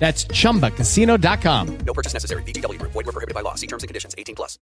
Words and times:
That's 0.00 0.26
chumbacasino.com. 0.26 1.78
No 1.86 1.92
purchase 1.92 2.14
necessary. 2.14 2.42
VGW 2.42 2.78
Group. 2.78 2.92
Void 2.92 3.06
were 3.06 3.12
prohibited 3.12 3.34
by 3.34 3.42
law. 3.42 3.54
See 3.54 3.68
terms 3.68 3.84
and 3.84 3.88
conditions. 3.88 4.14
18 4.18 4.34
plus. 4.34 4.58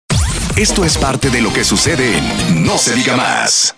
Esto 0.57 0.85
es 0.85 0.97
parte 0.97 1.31
de 1.31 1.43
lo 1.43 1.53
que 1.53 1.65
sucede 1.65 2.19
en 2.19 2.65
No 2.65 2.79
se 2.79 2.95
diga 2.95 3.17
más. 3.17 3.77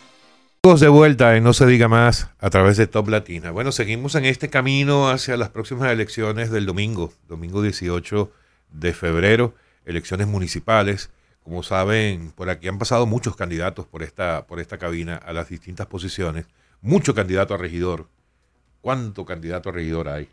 Amigos, 0.62 0.80
de 0.80 0.88
vuelta 0.88 1.36
en 1.36 1.44
No 1.44 1.52
se 1.52 1.66
diga 1.66 1.88
más 1.88 2.30
a 2.38 2.50
través 2.50 2.76
de 2.76 2.86
Top 2.86 3.08
Latina. 3.08 3.50
Bueno, 3.50 3.72
seguimos 3.72 4.14
en 4.14 4.24
este 4.24 4.48
camino 4.48 5.08
hacia 5.08 5.36
las 5.36 5.48
próximas 5.48 5.90
elecciones 5.90 6.50
del 6.50 6.66
domingo, 6.66 7.12
domingo 7.28 7.62
18 7.62 8.30
de 8.70 8.92
febrero, 8.92 9.54
elecciones 9.84 10.26
municipales. 10.26 11.10
Como 11.42 11.62
saben, 11.62 12.32
por 12.32 12.50
aquí 12.50 12.68
han 12.68 12.78
pasado 12.78 13.06
muchos 13.06 13.34
candidatos 13.34 13.86
por 13.86 14.02
esta, 14.02 14.46
por 14.46 14.60
esta 14.60 14.78
cabina 14.78 15.16
a 15.16 15.32
las 15.32 15.48
distintas 15.48 15.86
posiciones. 15.86 16.46
Mucho 16.82 17.14
candidato 17.14 17.54
a 17.54 17.56
regidor. 17.56 18.06
¿Cuánto 18.80 19.24
candidato 19.24 19.70
a 19.70 19.72
regidor 19.72 20.08
hay? 20.08 20.28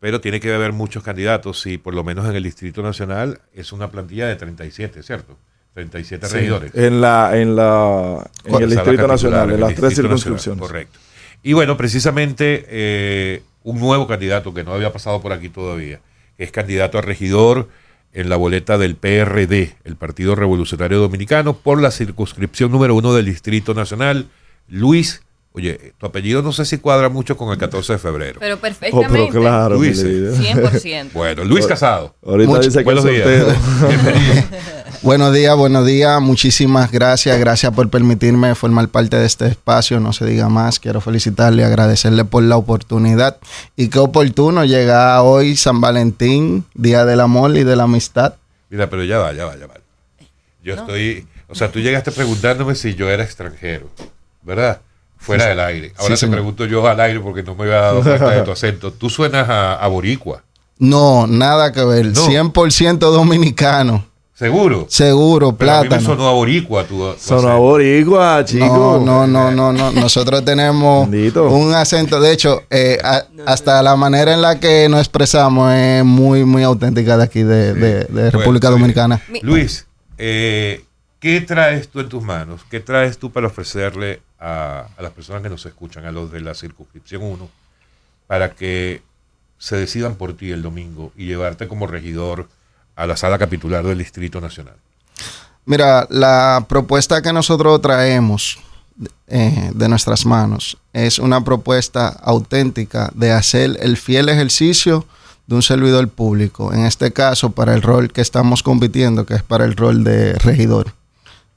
Pero 0.00 0.20
tiene 0.20 0.40
que 0.40 0.52
haber 0.52 0.72
muchos 0.72 1.02
candidatos 1.02 1.66
y 1.66 1.78
por 1.78 1.94
lo 1.94 2.04
menos 2.04 2.28
en 2.28 2.36
el 2.36 2.42
Distrito 2.42 2.82
Nacional 2.82 3.40
es 3.54 3.72
una 3.72 3.90
plantilla 3.90 4.26
de 4.26 4.36
37, 4.36 5.02
¿cierto? 5.02 5.36
37 5.74 6.26
Sí, 6.26 6.34
regidores. 6.34 6.74
En 6.74 7.00
la, 7.00 7.36
en 7.38 7.56
la, 7.56 8.30
en 8.44 8.62
el 8.62 8.70
Distrito 8.70 9.06
Nacional, 9.06 9.50
en 9.52 9.60
las 9.60 9.74
tres 9.74 9.82
Nacional, 9.90 9.94
circunscripciones. 10.18 10.60
correcto. 10.60 10.98
Y 11.42 11.52
bueno, 11.52 11.76
precisamente 11.76 12.64
eh, 12.68 13.42
un 13.62 13.78
nuevo 13.80 14.06
candidato 14.06 14.52
que 14.54 14.64
no 14.64 14.72
había 14.74 14.92
pasado 14.92 15.20
por 15.20 15.32
aquí 15.32 15.48
todavía, 15.48 16.00
que 16.36 16.44
es 16.44 16.50
candidato 16.50 16.98
a 16.98 17.02
regidor 17.02 17.68
en 18.12 18.28
la 18.30 18.36
boleta 18.36 18.78
del 18.78 18.96
PRD, 18.96 19.76
el 19.84 19.96
Partido 19.96 20.34
Revolucionario 20.34 20.98
Dominicano, 20.98 21.54
por 21.56 21.80
la 21.82 21.90
circunscripción 21.90 22.70
número 22.70 22.94
uno 22.94 23.12
del 23.14 23.26
Distrito 23.26 23.74
Nacional, 23.74 24.26
Luis. 24.68 25.22
Oye, 25.56 25.94
tu 25.96 26.04
apellido 26.04 26.42
no 26.42 26.52
sé 26.52 26.66
si 26.66 26.76
cuadra 26.76 27.08
mucho 27.08 27.34
con 27.34 27.50
el 27.50 27.56
14 27.56 27.94
de 27.94 27.98
febrero. 27.98 28.40
Pero 28.40 28.56
Oh, 28.56 28.58
perfectamente. 28.58 29.10
pero 29.10 29.40
claro, 29.40 29.76
Luis, 29.76 30.04
mi 30.04 30.10
vida. 30.10 30.32
100%. 30.36 31.12
Bueno, 31.14 31.44
Luis 31.44 31.66
Casado. 31.66 32.14
Ahorita 32.26 32.50
Mucho- 32.50 32.62
dice 32.68 32.78
que 32.80 32.84
Buenos 32.84 33.04
días. 33.04 33.26
Buenos 35.02 35.32
días, 35.32 35.56
buenos 35.56 35.86
días. 35.86 36.20
Muchísimas 36.20 36.90
gracias. 36.92 37.38
Gracias 37.38 37.72
por 37.72 37.88
permitirme 37.88 38.54
formar 38.54 38.88
parte 38.88 39.16
de 39.16 39.24
este 39.24 39.46
espacio. 39.46 39.98
No 40.00 40.12
se 40.12 40.26
diga 40.26 40.48
más. 40.50 40.78
Quiero 40.78 41.00
felicitarle 41.00 41.62
y 41.62 41.64
agradecerle 41.64 42.24
por 42.26 42.42
la 42.42 42.56
oportunidad. 42.56 43.38
Y 43.76 43.88
qué 43.88 43.98
oportuno 43.98 44.64
llegar 44.64 45.20
hoy 45.22 45.56
San 45.56 45.80
Valentín, 45.80 46.64
Día 46.74 47.04
del 47.06 47.20
Amor 47.20 47.56
y 47.56 47.64
de 47.64 47.76
la 47.76 47.84
Amistad. 47.84 48.34
Mira, 48.68 48.90
pero 48.90 49.04
ya 49.04 49.18
va, 49.18 49.32
ya 49.32 49.44
va, 49.46 49.56
ya 49.56 49.66
va. 49.66 49.74
Yo 50.62 50.74
estoy, 50.74 51.26
o 51.48 51.54
sea, 51.54 51.70
tú 51.70 51.78
llegaste 51.78 52.10
preguntándome 52.12 52.74
si 52.74 52.94
yo 52.94 53.08
era 53.08 53.22
extranjero, 53.22 53.88
¿verdad? 54.42 54.80
Fuera 55.18 55.46
del 55.46 55.60
aire. 55.60 55.92
Ahora 55.98 56.14
te 56.14 56.20
señor. 56.20 56.34
pregunto 56.36 56.64
yo 56.66 56.86
al 56.86 57.00
aire 57.00 57.20
porque 57.20 57.42
no 57.42 57.54
me 57.54 57.64
había 57.64 57.76
dado 57.80 58.02
cuenta 58.02 58.30
de 58.30 58.42
tu 58.42 58.50
acento. 58.52 58.92
Tú 58.92 59.10
suenas 59.10 59.48
a, 59.48 59.74
a 59.74 59.86
boricua, 59.88 60.42
No, 60.78 61.26
nada 61.26 61.72
que 61.72 61.84
ver. 61.84 62.06
No. 62.06 62.26
100% 62.28 62.98
dominicano. 62.98 64.04
seguro. 64.34 64.86
Seguro, 64.88 65.52
Pero 65.56 65.70
a 65.72 65.74
mí 65.78 65.82
me 65.84 65.88
plátano. 65.88 66.06
sonó 66.08 66.28
a 66.28 66.32
boricua 66.32 66.84
tu, 66.84 66.98
tu 66.98 67.14
Sonó 67.18 67.48
a 67.48 67.56
boricua, 67.56 68.44
chico. 68.44 68.66
No, 68.66 69.00
no, 69.00 69.26
no, 69.26 69.50
no, 69.50 69.72
no. 69.72 69.90
Nosotros 70.00 70.44
tenemos 70.44 71.10
Bendito. 71.10 71.48
un 71.48 71.74
acento. 71.74 72.20
De 72.20 72.32
hecho, 72.32 72.62
eh, 72.70 72.98
a- 73.02 73.24
hasta 73.46 73.82
la 73.82 73.96
manera 73.96 74.32
en 74.34 74.42
la 74.42 74.60
que 74.60 74.88
nos 74.88 75.00
expresamos 75.00 75.72
es 75.72 76.04
muy, 76.04 76.44
muy 76.44 76.62
auténtica 76.62 77.16
de 77.16 77.24
aquí, 77.24 77.42
de, 77.42 77.74
de- 77.74 78.04
de 78.04 78.06
Bueno, 78.10 78.30
República. 78.30 78.70
Dominicana. 78.70 79.22
Mi- 79.28 79.40
Luis, 79.40 79.86
eh, 80.18 80.84
¿qué 81.26 81.40
traes 81.40 81.88
tú 81.88 81.98
en 81.98 82.08
tus 82.08 82.22
manos? 82.22 82.60
¿Qué 82.70 82.78
traes 82.78 83.18
tú 83.18 83.32
para 83.32 83.48
ofrecerle 83.48 84.22
a, 84.38 84.86
las 85.00 85.10
personas 85.10 85.42
que 85.42 85.48
nos 85.48 85.66
escuchan, 85.66 86.04
a 86.04 86.12
los 86.12 86.30
de 86.30 86.40
la 86.40 86.54
circunscripción 86.54 87.20
1, 87.20 87.48
para 88.28 88.52
que 88.52 89.02
se 89.58 89.74
decidan 89.74 90.14
por 90.14 90.36
ti 90.36 90.52
el 90.52 90.62
domingo 90.62 91.12
y 91.16 91.26
llevarte 91.26 91.66
como 91.66 91.88
regidor 91.88 92.48
a 92.94 93.08
la 93.08 93.16
sala 93.16 93.38
capitular 93.38 93.84
del 93.84 93.98
Distrito 93.98 94.40
Nacional? 94.40 94.76
Mira, 95.64 96.06
la 96.10 96.64
propuesta 96.68 97.20
que 97.20 97.32
nosotros 97.32 97.82
traemos 97.82 98.60
eh, 99.26 99.72
de 99.74 99.88
nuestras 99.88 100.26
manos 100.26 100.78
es 100.92 101.18
una 101.18 101.42
propuesta 101.42 102.06
auténtica 102.06 103.10
de 103.16 103.32
hacer 103.32 103.76
el 103.80 103.96
fiel 103.96 104.28
ejercicio 104.28 105.04
de 105.48 105.56
un 105.56 105.62
servidor 105.62 106.08
público. 106.08 106.72
En 106.72 106.86
este 106.86 107.12
caso, 107.12 107.50
para 107.50 107.74
el 107.74 107.82
rol 107.82 108.12
que 108.12 108.20
estamos 108.20 108.62
compitiendo, 108.62 109.26
que 109.26 109.34
es 109.34 109.42
para 109.42 109.64
el 109.64 109.74
rol 109.74 110.04
de 110.04 110.34
regidor. 110.34 110.94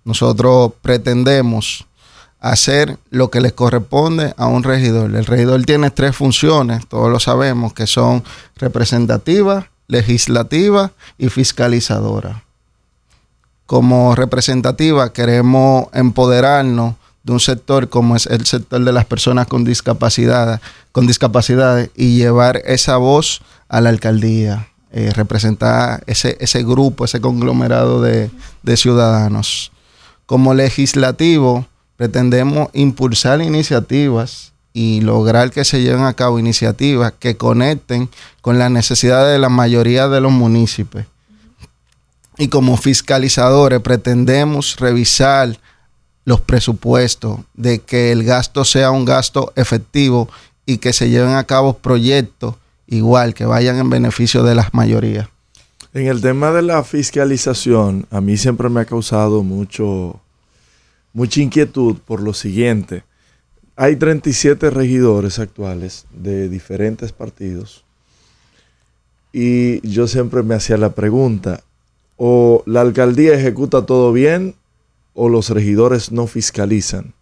Nosotros 0.09 0.72
pretendemos 0.81 1.86
hacer 2.40 2.97
lo 3.12 3.30
que 3.30 3.42
le 3.42 3.52
corresponde 3.52 4.34
a 4.38 4.47
un 4.47 4.64
regidor. 4.64 5.16
El 5.16 5.24
regidor 5.24 5.62
tiene 5.66 5.92
tres 5.92 6.16
funciones, 6.16 6.88
todos 6.88 7.12
lo 7.12 7.20
sabemos, 7.20 7.74
que 7.74 7.86
son 7.86 8.24
representativa, 8.56 9.68
legislativa 9.88 10.94
y 11.19 11.30
fiscalizadora. 11.30 12.42
Como 13.68 14.16
representativa 14.16 15.14
queremos 15.14 15.90
empoderarnos 15.94 16.96
de 17.22 17.31
un 17.31 17.40
sector 17.40 17.88
como 17.88 18.16
es 18.16 18.25
el 18.25 18.48
sector 18.48 18.84
de 18.84 18.92
las 18.92 19.06
personas 19.06 19.46
con 19.46 19.64
discapacidad, 19.64 20.59
con 20.92 21.06
discapacidades 21.06 21.92
y 21.96 22.18
llevar 22.18 22.64
esa 22.66 22.98
voz 22.98 23.44
a 23.68 23.80
la 23.80 23.90
alcaldía, 23.90 24.69
eh, 24.92 25.12
representar 25.14 26.03
ese, 26.08 26.36
ese 26.40 26.64
grupo, 26.64 27.06
ese 27.06 27.22
conglomerado 27.22 28.02
de, 28.02 28.31
de 28.64 28.75
ciudadanos. 28.75 29.72
Como 30.29 30.53
legislativo, 30.53 31.66
pretendemos 31.97 32.69
impulsar 32.73 33.41
iniciativas 33.41 34.53
y 34.73 35.01
lograr 35.01 35.50
que 35.50 35.66
se 35.66 35.81
lleven 35.81 36.03
a 36.03 36.13
cabo 36.13 36.38
iniciativas 36.38 37.13
que 37.17 37.35
conecten 37.35 38.09
con 38.41 38.59
las 38.59 38.69
necesidades 38.69 39.34
de 39.34 39.39
la 39.39 39.50
mayoría 39.50 40.07
de 40.07 40.22
los 40.22 40.31
municipios. 40.31 41.07
Y 42.38 42.50
como 42.50 42.78
fiscalizadores 42.78 43.79
pretendemos 43.79 44.75
revisar 44.75 45.57
los 46.25 46.39
presupuestos, 46.41 47.39
de 47.56 47.79
que 47.79 48.12
el 48.12 48.23
gasto 48.23 48.66
sea 48.66 48.91
un 48.91 49.06
gasto 49.06 49.51
efectivo 49.56 50.29
y 50.68 50.78
que 50.78 50.94
se 50.94 51.09
lleven 51.09 51.34
a 51.34 51.45
cabo 51.45 51.79
proyectos 51.79 52.53
igual, 52.85 53.34
que 53.34 53.45
vayan 53.45 53.79
en 53.79 53.89
beneficio 53.89 54.44
de 54.44 54.53
las 54.53 54.75
mayorías. 54.75 55.28
En 55.91 56.06
el 56.06 56.21
tema 56.21 56.51
de 56.51 56.62
la 56.62 56.83
fiscalización, 56.83 58.06
a 58.12 58.21
mí 58.21 58.38
siempre 58.38 58.69
me 58.69 58.81
ha 58.81 58.86
causado 58.86 59.41
mucho, 59.41 60.21
mucha 61.13 61.41
inquietud 61.41 61.97
por 62.06 62.21
lo 62.21 62.36
siguiente. 62.36 63.03
Hay 63.75 63.95
37 63.95 64.69
regidores 64.69 65.39
actuales 65.39 66.06
de 66.12 66.47
diferentes 66.47 67.12
partidos 67.12 67.86
y 69.33 69.88
yo 69.88 70.07
siempre 70.07 70.44
me 70.44 70.53
hacía 70.53 70.77
la 70.77 70.91
pregunta, 70.91 71.63
o 72.18 72.62
la 72.68 72.81
alcaldía 72.81 73.33
ejecuta 73.33 73.88
todo 73.88 74.13
bien 74.13 74.53
o 75.15 75.27
los 75.27 75.50
regidores 75.50 76.12
no 76.12 76.27
fiscalizan. 76.27 77.13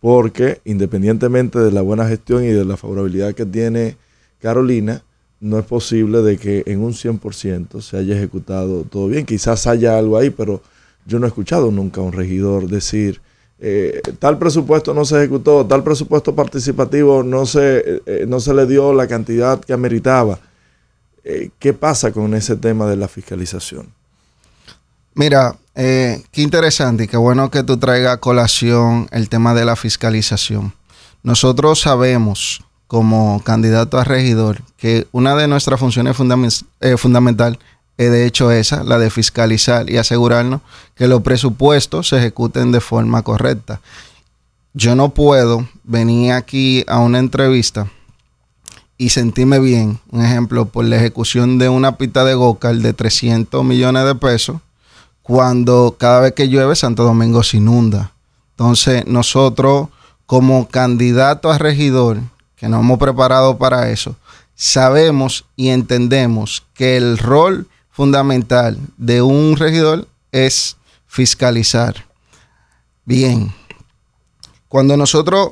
Porque 0.00 0.60
independientemente 0.64 1.60
de 1.60 1.70
la 1.70 1.82
buena 1.82 2.08
gestión 2.08 2.42
y 2.42 2.48
de 2.48 2.64
la 2.64 2.76
favorabilidad 2.76 3.34
que 3.34 3.46
tiene 3.46 3.96
Carolina, 4.40 5.04
no 5.40 5.58
es 5.58 5.64
posible 5.64 6.22
de 6.22 6.38
que 6.38 6.62
en 6.66 6.82
un 6.82 6.92
100% 6.92 7.80
se 7.80 7.96
haya 7.96 8.16
ejecutado 8.16 8.84
todo 8.84 9.08
bien. 9.08 9.26
Quizás 9.26 9.66
haya 9.66 9.98
algo 9.98 10.16
ahí, 10.16 10.30
pero 10.30 10.62
yo 11.06 11.18
no 11.18 11.26
he 11.26 11.28
escuchado 11.28 11.70
nunca 11.70 12.00
a 12.00 12.04
un 12.04 12.12
regidor 12.12 12.68
decir, 12.68 13.20
eh, 13.58 14.00
tal 14.18 14.38
presupuesto 14.38 14.94
no 14.94 15.04
se 15.04 15.18
ejecutó, 15.18 15.66
tal 15.66 15.82
presupuesto 15.82 16.34
participativo 16.34 17.22
no 17.22 17.46
se, 17.46 18.02
eh, 18.06 18.24
no 18.26 18.40
se 18.40 18.54
le 18.54 18.66
dio 18.66 18.92
la 18.92 19.06
cantidad 19.06 19.60
que 19.60 19.72
ameritaba. 19.72 20.38
Eh, 21.24 21.50
¿Qué 21.58 21.72
pasa 21.72 22.12
con 22.12 22.34
ese 22.34 22.56
tema 22.56 22.86
de 22.86 22.96
la 22.96 23.08
fiscalización? 23.08 23.88
Mira, 25.14 25.56
eh, 25.74 26.22
qué 26.32 26.42
interesante 26.42 27.04
y 27.04 27.08
qué 27.08 27.16
bueno 27.16 27.50
que 27.50 27.62
tú 27.62 27.78
traigas 27.78 28.14
a 28.14 28.20
colación 28.20 29.08
el 29.10 29.28
tema 29.28 29.54
de 29.54 29.64
la 29.64 29.76
fiscalización. 29.76 30.74
Nosotros 31.22 31.80
sabemos 31.80 32.62
como 32.86 33.42
candidato 33.44 33.98
a 33.98 34.04
regidor 34.04 34.62
que 34.76 35.06
una 35.12 35.34
de 35.34 35.48
nuestras 35.48 35.80
funciones 35.80 36.16
fundamentales 36.16 36.64
eh, 36.80 36.96
fundamental 36.96 37.58
es 37.96 38.10
de 38.10 38.26
hecho 38.26 38.50
esa, 38.50 38.84
la 38.84 38.98
de 38.98 39.10
fiscalizar 39.10 39.88
y 39.88 39.96
asegurarnos 39.96 40.60
que 40.94 41.08
los 41.08 41.22
presupuestos 41.22 42.08
se 42.08 42.18
ejecuten 42.18 42.72
de 42.72 42.80
forma 42.80 43.22
correcta. 43.22 43.80
Yo 44.72 44.96
no 44.96 45.10
puedo 45.10 45.68
venir 45.84 46.32
aquí 46.32 46.84
a 46.88 46.98
una 46.98 47.20
entrevista 47.20 47.88
y 48.98 49.10
sentirme 49.10 49.58
bien, 49.60 49.98
un 50.10 50.24
ejemplo, 50.24 50.66
por 50.66 50.84
la 50.84 50.96
ejecución 50.96 51.58
de 51.58 51.68
una 51.68 51.96
pista 51.96 52.24
de 52.24 52.34
Gocal 52.34 52.82
de 52.82 52.92
300 52.92 53.64
millones 53.64 54.04
de 54.04 54.14
pesos, 54.14 54.60
cuando 55.22 55.96
cada 55.98 56.20
vez 56.20 56.32
que 56.32 56.48
llueve 56.48 56.76
Santo 56.76 57.04
Domingo 57.04 57.42
se 57.42 57.56
inunda. 57.56 58.12
Entonces, 58.52 59.06
nosotros 59.06 59.88
como 60.26 60.68
candidato 60.68 61.50
a 61.50 61.58
regidor, 61.58 62.20
que 62.64 62.70
nos 62.70 62.80
hemos 62.80 62.98
preparado 62.98 63.58
para 63.58 63.90
eso, 63.90 64.16
sabemos 64.54 65.44
y 65.54 65.68
entendemos 65.68 66.62
que 66.72 66.96
el 66.96 67.18
rol 67.18 67.68
fundamental 67.90 68.78
de 68.96 69.20
un 69.20 69.58
regidor 69.58 70.08
es 70.32 70.78
fiscalizar. 71.06 72.06
Bien, 73.04 73.52
cuando 74.70 74.96
nosotros 74.96 75.50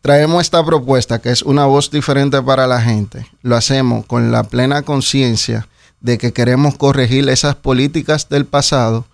traemos 0.00 0.40
esta 0.40 0.64
propuesta, 0.64 1.20
que 1.20 1.30
es 1.30 1.42
una 1.42 1.66
voz 1.66 1.88
diferente 1.88 2.42
para 2.42 2.66
la 2.66 2.82
gente, 2.82 3.24
lo 3.42 3.54
hacemos 3.54 4.04
con 4.04 4.32
la 4.32 4.42
plena 4.42 4.82
conciencia 4.82 5.68
de 6.00 6.18
que 6.18 6.32
queremos 6.32 6.76
corregir 6.76 7.28
esas 7.28 7.54
políticas 7.54 8.28
del 8.28 8.44
pasado 8.44 9.04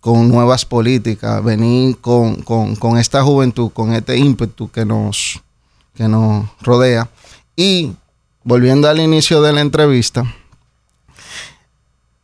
con 0.00 0.28
nuevas 0.28 0.64
políticas, 0.64 1.44
venir 1.44 1.98
con, 2.00 2.42
con 2.42 2.98
esta 2.98 3.22
juventud, 3.22 3.70
con 3.70 3.94
este 3.94 4.16
ímpetu 4.16 4.68
que 4.68 4.84
nos, 4.84 5.40
que 5.94 6.08
nos 6.08 6.46
rodea. 6.60 7.08
Y 7.56 7.92
volviendo 8.44 8.88
al 8.88 9.00
inicio 9.00 9.42
de 9.42 9.52
la 9.52 9.60
entrevista, 9.60 10.24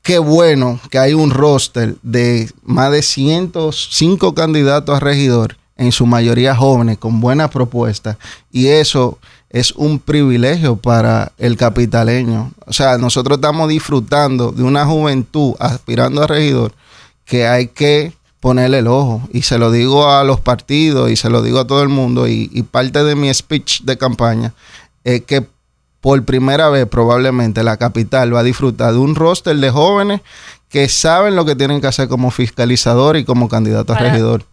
qué 0.02 0.18
bueno 0.18 0.80
que 0.90 0.98
hay 0.98 1.14
un 1.14 1.30
roster 1.30 1.96
de 2.02 2.50
más 2.62 2.92
de 2.92 3.02
105 3.02 4.34
candidatos 4.34 4.96
a 4.96 5.00
regidor, 5.00 5.56
en 5.76 5.92
su 5.92 6.06
mayoría 6.06 6.56
jóvenes, 6.56 6.98
con 6.98 7.20
buenas 7.20 7.50
propuestas. 7.50 8.16
Y 8.50 8.68
eso 8.68 9.18
es 9.50 9.72
un 9.72 9.98
privilegio 9.98 10.76
para 10.76 11.32
el 11.38 11.56
capitaleño. 11.56 12.52
O 12.66 12.72
sea, 12.72 12.98
nosotros 12.98 13.38
estamos 13.38 13.68
disfrutando 13.68 14.52
de 14.52 14.62
una 14.62 14.86
juventud 14.86 15.54
aspirando 15.58 16.22
a 16.22 16.26
regidor 16.26 16.72
que 17.24 17.46
hay 17.46 17.68
que 17.68 18.12
ponerle 18.40 18.78
el 18.78 18.86
ojo. 18.86 19.22
Y 19.32 19.42
se 19.42 19.58
lo 19.58 19.70
digo 19.70 20.10
a 20.10 20.24
los 20.24 20.40
partidos 20.40 21.10
y 21.10 21.16
se 21.16 21.30
lo 21.30 21.42
digo 21.42 21.60
a 21.60 21.66
todo 21.66 21.82
el 21.82 21.88
mundo. 21.88 22.28
Y, 22.28 22.50
y 22.52 22.62
parte 22.62 23.04
de 23.04 23.14
mi 23.14 23.32
speech 23.32 23.82
de 23.82 23.98
campaña 23.98 24.52
es 25.04 25.22
que 25.22 25.46
por 26.00 26.24
primera 26.24 26.68
vez 26.68 26.86
probablemente 26.86 27.64
la 27.64 27.76
capital 27.76 28.34
va 28.34 28.40
a 28.40 28.44
disfrutar 28.44 28.92
de 28.92 28.98
un 28.98 29.14
roster 29.16 29.56
de 29.56 29.70
jóvenes 29.70 30.20
que 30.68 30.88
saben 30.88 31.36
lo 31.36 31.44
que 31.44 31.56
tienen 31.56 31.80
que 31.80 31.86
hacer 31.86 32.08
como 32.08 32.30
fiscalizador 32.30 33.16
y 33.16 33.24
como 33.24 33.48
candidato 33.48 33.92
a 33.92 33.98
regidor. 33.98 34.44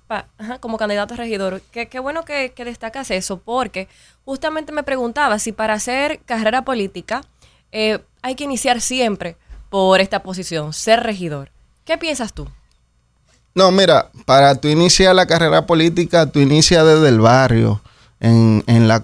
como 0.59 0.77
candidato 0.77 1.15
a 1.15 1.17
regidor. 1.17 1.61
Qué, 1.71 1.99
bueno 1.99 2.23
que, 2.23 2.53
destacas 2.57 3.11
eso, 3.11 3.37
porque 3.37 3.87
justamente 4.25 4.71
me 4.71 4.83
preguntaba 4.83 5.39
si 5.39 5.51
para 5.51 5.73
hacer 5.73 6.21
carrera 6.25 6.63
política 6.63 7.23
eh, 7.71 7.99
hay 8.21 8.35
que 8.35 8.43
iniciar 8.43 8.79
siempre 8.79 9.37
por 9.69 10.01
esta 10.01 10.23
posición, 10.23 10.71
ser 10.71 11.01
regidor. 11.01 11.51
¿Qué 11.83 11.97
piensas 11.97 12.33
tú? 12.33 12.47
No, 13.55 13.71
mira, 13.71 14.09
para 14.25 14.55
tú 14.55 14.67
iniciar 14.67 15.15
la 15.15 15.27
carrera 15.27 15.65
política, 15.67 16.25
tú 16.25 16.39
inicias 16.39 16.85
desde 16.85 17.09
el 17.09 17.19
barrio, 17.19 17.81
en, 18.19 18.63
en 18.67 18.87
la... 18.87 19.03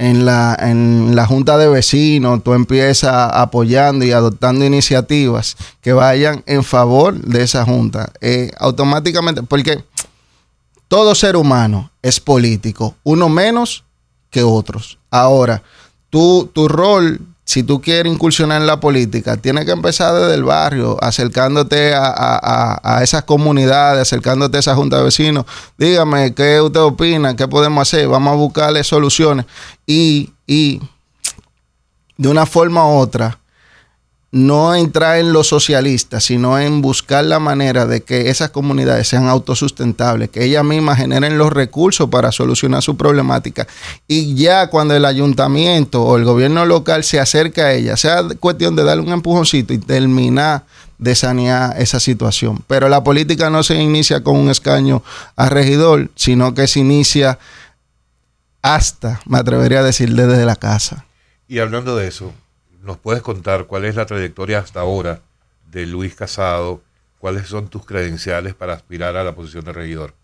En, 0.00 0.24
la, 0.24 0.56
en 0.60 1.16
la 1.16 1.26
junta 1.26 1.58
de 1.58 1.68
vecinos, 1.68 2.44
tú 2.44 2.54
empiezas 2.54 3.32
apoyando 3.34 4.04
y 4.04 4.12
adoptando 4.12 4.64
iniciativas 4.64 5.56
que 5.80 5.92
vayan 5.92 6.44
en 6.46 6.62
favor 6.62 7.20
de 7.20 7.42
esa 7.42 7.64
junta. 7.64 8.12
Eh, 8.20 8.52
automáticamente, 8.60 9.42
porque 9.42 9.82
todo 10.86 11.16
ser 11.16 11.34
humano 11.34 11.90
es 12.00 12.20
político, 12.20 12.94
uno 13.02 13.28
menos 13.28 13.82
que 14.30 14.44
otros. 14.44 15.00
Ahora, 15.10 15.64
tu 16.10 16.48
rol 16.68 17.20
si 17.48 17.62
tú 17.62 17.80
quieres 17.80 18.12
incursionar 18.12 18.60
en 18.60 18.66
la 18.66 18.78
política, 18.78 19.38
tienes 19.38 19.64
que 19.64 19.70
empezar 19.70 20.12
desde 20.12 20.34
el 20.34 20.44
barrio, 20.44 20.98
acercándote 21.00 21.94
a, 21.94 23.00
esas 23.02 23.22
comunidades, 23.22 24.02
acercándote 24.02 24.58
a 24.58 24.60
esa 24.60 24.74
junta 24.74 24.98
de 24.98 25.04
vecinos. 25.04 25.46
Dígame, 25.78 26.34
¿qué 26.34 26.60
usted 26.60 26.80
opina? 26.80 27.36
¿Qué 27.36 27.48
podemos 27.48 27.88
hacer? 27.88 28.06
Vamos 28.06 28.34
a 28.34 28.36
buscarle 28.36 28.84
soluciones. 28.84 29.46
Y, 29.86 30.28
y 30.46 30.82
de 32.18 32.28
una 32.28 32.44
forma 32.44 32.84
u 32.86 32.98
otra, 32.98 33.38
no 34.30 34.74
entrar 34.74 35.18
en 35.18 35.32
lo 35.32 35.42
socialista, 35.42 36.20
sino 36.20 36.58
en 36.58 36.82
buscar 36.82 37.24
la 37.24 37.38
manera 37.38 37.86
de 37.86 38.02
que 38.02 38.28
esas 38.28 38.50
comunidades 38.50 39.08
sean 39.08 39.26
autosustentables, 39.26 40.28
que 40.28 40.44
ellas 40.44 40.64
mismas 40.64 40.98
generen 40.98 41.38
los 41.38 41.50
recursos 41.50 42.10
para 42.10 42.30
solucionar 42.30 42.82
su 42.82 42.96
problemática. 42.96 43.66
Y 44.06 44.34
ya 44.34 44.68
cuando 44.68 44.94
el 44.94 45.06
ayuntamiento 45.06 46.02
o 46.02 46.16
el 46.18 46.24
gobierno 46.24 46.66
local 46.66 47.04
se 47.04 47.20
acerca 47.20 47.66
a 47.66 47.72
ellas, 47.72 48.00
sea 48.00 48.22
cuestión 48.38 48.76
de 48.76 48.84
darle 48.84 49.02
un 49.02 49.12
empujoncito 49.12 49.72
y 49.72 49.78
terminar 49.78 50.64
de 50.98 51.14
sanear 51.14 51.80
esa 51.80 51.98
situación. 51.98 52.62
Pero 52.66 52.88
la 52.88 53.02
política 53.02 53.48
no 53.48 53.62
se 53.62 53.76
inicia 53.76 54.22
con 54.22 54.36
un 54.36 54.50
escaño 54.50 55.02
a 55.36 55.48
regidor, 55.48 56.10
sino 56.16 56.52
que 56.52 56.66
se 56.66 56.80
inicia 56.80 57.38
hasta, 58.60 59.20
me 59.24 59.38
atrevería 59.38 59.78
a 59.78 59.84
decir, 59.84 60.14
desde 60.14 60.44
la 60.44 60.56
casa. 60.56 61.06
Y 61.46 61.60
hablando 61.60 61.96
de 61.96 62.08
eso, 62.08 62.34
¿Nos 62.88 62.96
puedes 62.96 63.20
contar 63.20 63.66
cuál 63.66 63.84
es 63.84 63.96
la 63.96 64.06
trayectoria 64.06 64.60
hasta 64.60 64.80
ahora 64.80 65.20
de 65.70 65.84
Luis 65.84 66.14
Casado? 66.14 66.80
¿Cuáles 67.18 67.46
son 67.46 67.68
tus 67.68 67.84
credenciales 67.84 68.54
para 68.54 68.72
aspirar 68.72 69.14
a 69.14 69.22
la 69.22 69.34
posición 69.34 69.62
de 69.66 69.74
regidor? 69.74 70.14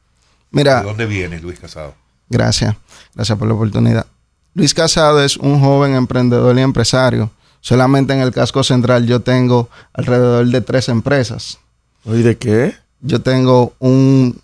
Mira, 0.51 0.81
¿De 0.81 0.87
dónde 0.87 1.05
vienes, 1.05 1.43
Luis 1.43 1.61
Casado? 1.61 1.95
Gracias, 2.31 2.75
gracias 3.15 3.39
por 3.39 3.49
la 3.49 3.53
oportunidad. 3.53 4.07
Luis 4.55 4.73
Casado 4.73 5.23
es 5.23 5.37
un 5.37 5.61
joven 5.61 5.95
emprendedor 5.95 6.57
y 6.57 6.63
empresario. 6.63 7.31
Solamente 7.61 8.15
en 8.15 8.21
el 8.21 8.33
casco 8.33 8.65
central 8.65 9.05
yo 9.05 9.21
tengo 9.21 9.69
alrededor 9.93 10.47
de 10.47 10.63
tres 10.63 10.89
empresas. 10.89 11.59
¿Y 12.07 12.23
de 12.23 12.39
qué? 12.39 12.75
Yo 13.03 13.21
tengo 13.21 13.75
un, 13.79 14.41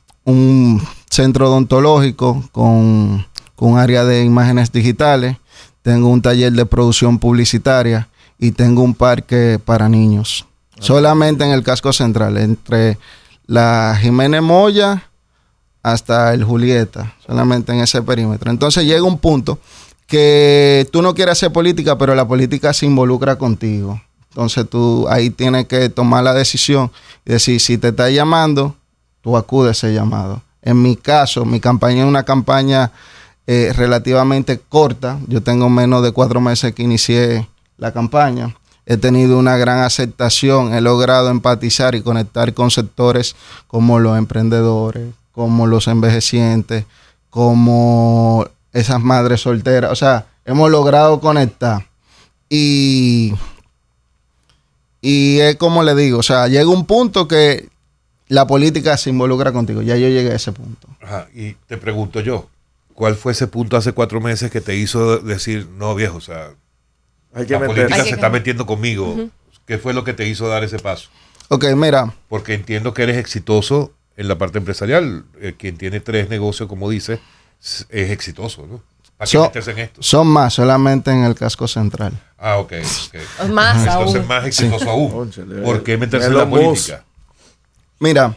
centro 1.08 1.48
odontológico 1.48 2.46
con, 2.52 3.26
con 3.56 3.70
un 3.70 3.78
área 3.78 4.04
de 4.04 4.24
imágenes 4.24 4.70
digitales 4.72 5.38
tengo 5.82 6.08
un 6.08 6.20
taller 6.20 6.52
de 6.52 6.66
producción 6.66 7.18
publicitaria 7.18 8.08
y 8.40 8.52
tengo 8.52 8.82
un 8.82 8.94
parque 8.94 9.60
para 9.62 9.88
niños. 9.88 10.46
Solamente 10.80 11.44
en 11.44 11.50
el 11.50 11.62
casco 11.62 11.92
central, 11.92 12.38
entre 12.38 12.98
la 13.46 13.96
Jiménez 14.00 14.40
Moya 14.40 15.04
hasta 15.82 16.32
el 16.32 16.42
Julieta, 16.42 17.14
solamente 17.26 17.72
en 17.72 17.80
ese 17.80 18.00
perímetro. 18.00 18.50
Entonces 18.50 18.86
llega 18.86 19.02
un 19.02 19.18
punto 19.18 19.58
que 20.06 20.88
tú 20.90 21.02
no 21.02 21.14
quieres 21.14 21.32
hacer 21.32 21.52
política, 21.52 21.98
pero 21.98 22.14
la 22.14 22.26
política 22.26 22.72
se 22.72 22.86
involucra 22.86 23.36
contigo. 23.36 24.00
Entonces 24.30 24.68
tú 24.68 25.06
ahí 25.08 25.28
tienes 25.28 25.66
que 25.66 25.90
tomar 25.90 26.24
la 26.24 26.32
decisión 26.32 26.90
y 27.26 27.32
decir, 27.32 27.60
si 27.60 27.76
te 27.76 27.88
está 27.88 28.08
llamando, 28.08 28.74
tú 29.20 29.36
acudes 29.36 29.84
a 29.84 29.88
ese 29.88 29.94
llamado. 29.94 30.40
En 30.62 30.80
mi 30.80 30.96
caso, 30.96 31.44
mi 31.44 31.60
campaña 31.60 32.02
es 32.02 32.08
una 32.08 32.22
campaña 32.22 32.90
eh, 33.46 33.72
relativamente 33.74 34.58
corta. 34.58 35.18
Yo 35.26 35.42
tengo 35.42 35.68
menos 35.68 36.02
de 36.02 36.12
cuatro 36.12 36.40
meses 36.40 36.74
que 36.74 36.82
inicié 36.82 37.46
la 37.80 37.92
campaña. 37.92 38.54
He 38.86 38.96
tenido 38.96 39.38
una 39.38 39.56
gran 39.56 39.80
aceptación, 39.80 40.72
he 40.72 40.80
logrado 40.80 41.28
empatizar 41.30 41.94
y 41.96 42.02
conectar 42.02 42.54
con 42.54 42.70
sectores 42.70 43.34
como 43.66 43.98
los 43.98 44.16
emprendedores, 44.16 45.12
como 45.32 45.66
los 45.66 45.88
envejecientes, 45.88 46.84
como 47.28 48.46
esas 48.72 49.00
madres 49.00 49.40
solteras. 49.40 49.90
O 49.90 49.96
sea, 49.96 50.26
hemos 50.44 50.70
logrado 50.70 51.20
conectar. 51.20 51.86
Y, 52.48 53.34
y 55.00 55.40
es 55.40 55.56
como 55.56 55.82
le 55.82 55.94
digo, 55.94 56.18
o 56.18 56.22
sea, 56.22 56.46
llega 56.48 56.68
un 56.68 56.86
punto 56.86 57.26
que 57.26 57.68
la 58.28 58.46
política 58.46 58.96
se 58.96 59.10
involucra 59.10 59.52
contigo. 59.52 59.82
Ya 59.82 59.96
yo 59.96 60.08
llegué 60.08 60.32
a 60.32 60.36
ese 60.36 60.52
punto. 60.52 60.88
Ajá, 61.00 61.28
y 61.34 61.54
te 61.66 61.76
pregunto 61.76 62.20
yo, 62.20 62.48
¿Cuál 63.00 63.16
fue 63.16 63.32
ese 63.32 63.46
punto 63.46 63.78
hace 63.78 63.92
cuatro 63.92 64.20
meses 64.20 64.50
que 64.50 64.60
te 64.60 64.76
hizo 64.76 65.20
decir, 65.20 65.66
no 65.78 65.94
viejo, 65.94 66.18
o 66.18 66.20
sea, 66.20 66.50
Hay 67.32 67.46
que 67.46 67.52
la 67.52 67.66
política 67.66 68.04
se 68.04 68.10
está 68.10 68.30
metiendo 68.30 68.66
conmigo? 68.66 69.28
¿Qué 69.66 69.78
fue 69.78 69.94
lo 69.94 70.04
que 70.04 70.12
te 70.12 70.26
hizo 70.26 70.48
dar 70.48 70.64
ese 70.64 70.78
paso? 70.78 71.08
Ok, 71.48 71.64
mira. 71.76 72.12
Porque 72.28 72.54
entiendo 72.54 72.94
que 72.94 73.02
eres 73.02 73.16
exitoso 73.16 73.92
en 74.16 74.28
la 74.28 74.38
parte 74.38 74.58
empresarial. 74.58 75.24
Eh, 75.40 75.54
quien 75.56 75.76
tiene 75.76 76.00
tres 76.00 76.28
negocios, 76.28 76.68
como 76.68 76.90
dices, 76.90 77.20
es 77.88 78.10
exitoso, 78.10 78.66
¿no? 78.66 78.82
¿Para 79.16 79.30
qué 79.30 79.38
meterse 79.38 79.70
en 79.72 79.78
esto? 79.80 80.02
son 80.02 80.28
más, 80.28 80.54
solamente 80.54 81.10
en 81.10 81.24
el 81.24 81.34
casco 81.34 81.68
central. 81.68 82.12
Ah, 82.38 82.56
ok. 82.56 82.72
ok. 82.72 83.48
Más 83.50 83.86
Entonces 83.86 84.16
aún. 84.16 84.28
más 84.28 84.46
exitoso 84.46 84.90
aún. 84.90 85.30
¿Por 85.62 85.82
qué 85.82 85.98
meterse 85.98 86.28
en 86.28 86.36
la 86.36 86.48
política? 86.48 87.04
Mira, 87.98 88.34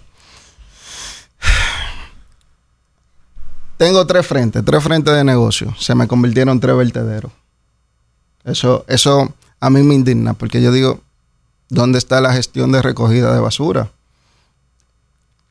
tengo 3.77 4.05
tres 4.05 4.27
frentes, 4.27 4.63
tres 4.65 4.83
frentes 4.83 5.13
de 5.13 5.23
negocio. 5.23 5.73
Se 5.79 5.95
me 5.95 6.05
convirtieron 6.07 6.55
en 6.55 6.59
tres 6.59 6.75
vertederos. 6.75 7.31
Eso, 8.45 8.85
eso 8.87 9.33
a 9.59 9.69
mí 9.69 9.83
me 9.83 9.95
indigna, 9.95 10.33
porque 10.33 10.61
yo 10.61 10.71
digo, 10.71 10.99
¿dónde 11.69 11.97
está 11.97 12.21
la 12.21 12.33
gestión 12.33 12.71
de 12.71 12.81
recogida 12.81 13.33
de 13.33 13.39
basura? 13.39 13.89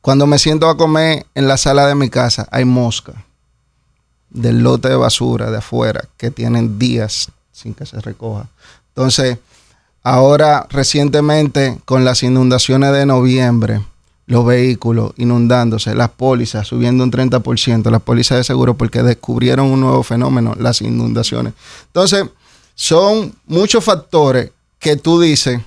Cuando 0.01 0.27
me 0.27 0.37
siento 0.37 0.69
a 0.69 0.77
comer 0.77 1.25
en 1.33 1.47
la 1.47 1.57
sala 1.57 1.87
de 1.87 1.95
mi 1.95 2.09
casa, 2.09 2.47
hay 2.51 2.65
mosca 2.65 3.13
del 4.29 4.63
lote 4.63 4.89
de 4.89 4.95
basura 4.95 5.49
de 5.49 5.57
afuera 5.57 6.05
que 6.17 6.31
tienen 6.31 6.77
días 6.77 7.31
sin 7.51 7.73
que 7.73 7.85
se 7.85 8.01
recoja. 8.01 8.47
Entonces, 8.89 9.37
ahora 10.03 10.67
recientemente 10.69 11.79
con 11.85 12.03
las 12.03 12.23
inundaciones 12.23 12.91
de 12.91 13.05
noviembre, 13.05 13.81
los 14.25 14.45
vehículos 14.45 15.13
inundándose, 15.17 15.95
las 15.95 16.09
pólizas 16.09 16.67
subiendo 16.67 17.03
un 17.03 17.11
30%, 17.11 17.89
las 17.89 18.01
pólizas 18.01 18.37
de 18.37 18.43
seguro 18.43 18.75
porque 18.75 19.03
descubrieron 19.03 19.67
un 19.67 19.81
nuevo 19.81 20.03
fenómeno, 20.03 20.55
las 20.57 20.81
inundaciones. 20.81 21.53
Entonces, 21.87 22.25
son 22.75 23.35
muchos 23.45 23.83
factores 23.83 24.51
que 24.79 24.95
tú 24.95 25.19
dices, 25.19 25.61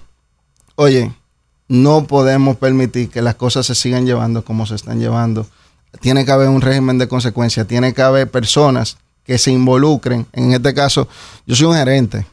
oye, 0.75 1.13
no 1.69 2.07
podemos 2.07 2.57
permitir 2.57 3.11
que 3.11 3.23
las 3.23 3.35
cosas 3.35 3.67
se 3.67 3.75
sigan 3.75 4.07
llevando 4.07 4.45
como 4.45 4.67
se 4.67 4.75
están 4.75 5.01
llevando. 5.01 5.47
Tiene 6.01 6.25
que 6.25 6.33
haber 6.33 6.49
un 6.49 6.61
régimen 6.61 6.99
de 6.99 7.09
consecuencias, 7.09 7.67
tiene 7.67 7.93
que 7.93 8.03
haber 8.03 8.31
personas 8.31 8.99
que 9.25 9.39
se 9.39 9.51
involucren. 9.51 10.27
En 10.33 10.53
este 10.53 10.75
caso, 10.75 11.09
yo 11.47 11.57
soy 11.57 11.67
un 11.67 11.75
gerente, 11.75 12.27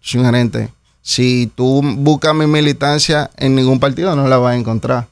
soy 0.00 0.20
un 0.20 0.26
gerente. 0.26 0.70
Si 1.02 1.50
tú 1.54 1.82
buscas 1.82 2.34
mi 2.34 2.46
militancia 2.46 3.30
en 3.36 3.54
ningún 3.54 3.80
partido, 3.80 4.14
no 4.16 4.28
la 4.28 4.38
vas 4.38 4.54
a 4.54 4.58
encontrar. 4.58 5.08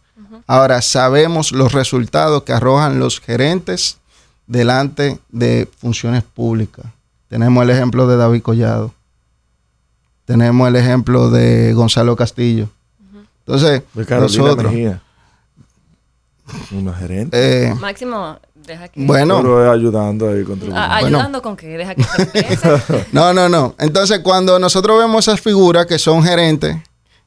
Ahora, 0.46 0.80
sabemos 0.80 1.52
los 1.52 1.72
resultados 1.72 2.44
que 2.44 2.52
arrojan 2.52 3.00
los 3.00 3.20
gerentes 3.20 3.98
delante 4.46 5.18
de 5.30 5.68
funciones 5.78 6.22
públicas. 6.22 6.86
Tenemos 7.28 7.64
el 7.64 7.70
ejemplo 7.70 8.06
de 8.06 8.16
David 8.16 8.42
Collado. 8.42 8.92
Tenemos 10.26 10.68
el 10.68 10.76
ejemplo 10.76 11.30
de 11.30 11.72
Gonzalo 11.72 12.14
Castillo. 12.16 12.68
Entonces, 13.46 13.82
De 13.94 14.04
Carolina 14.04 14.42
nosotros, 14.42 14.72
Mejía. 14.72 15.02
Una 16.72 16.92
gerente. 16.94 17.66
eh, 17.68 17.74
Máximo, 17.74 18.38
deja 18.54 18.88
que. 18.88 19.04
bueno, 19.04 19.38
Pero 19.42 19.70
ayudando 19.70 20.28
ahí 20.28 20.44
contribuyendo. 20.44 20.80
Ayudando 20.94 21.42
con 21.42 21.56
que 21.56 21.66
deja 21.78 21.94
que 21.94 22.02
se. 22.04 23.06
No, 23.12 23.32
no, 23.32 23.48
no. 23.48 23.74
Entonces, 23.78 24.20
cuando 24.20 24.58
nosotros 24.58 24.98
vemos 24.98 25.26
esas 25.26 25.40
figuras 25.40 25.86
que 25.86 25.98
son 25.98 26.22
gerentes, 26.22 26.76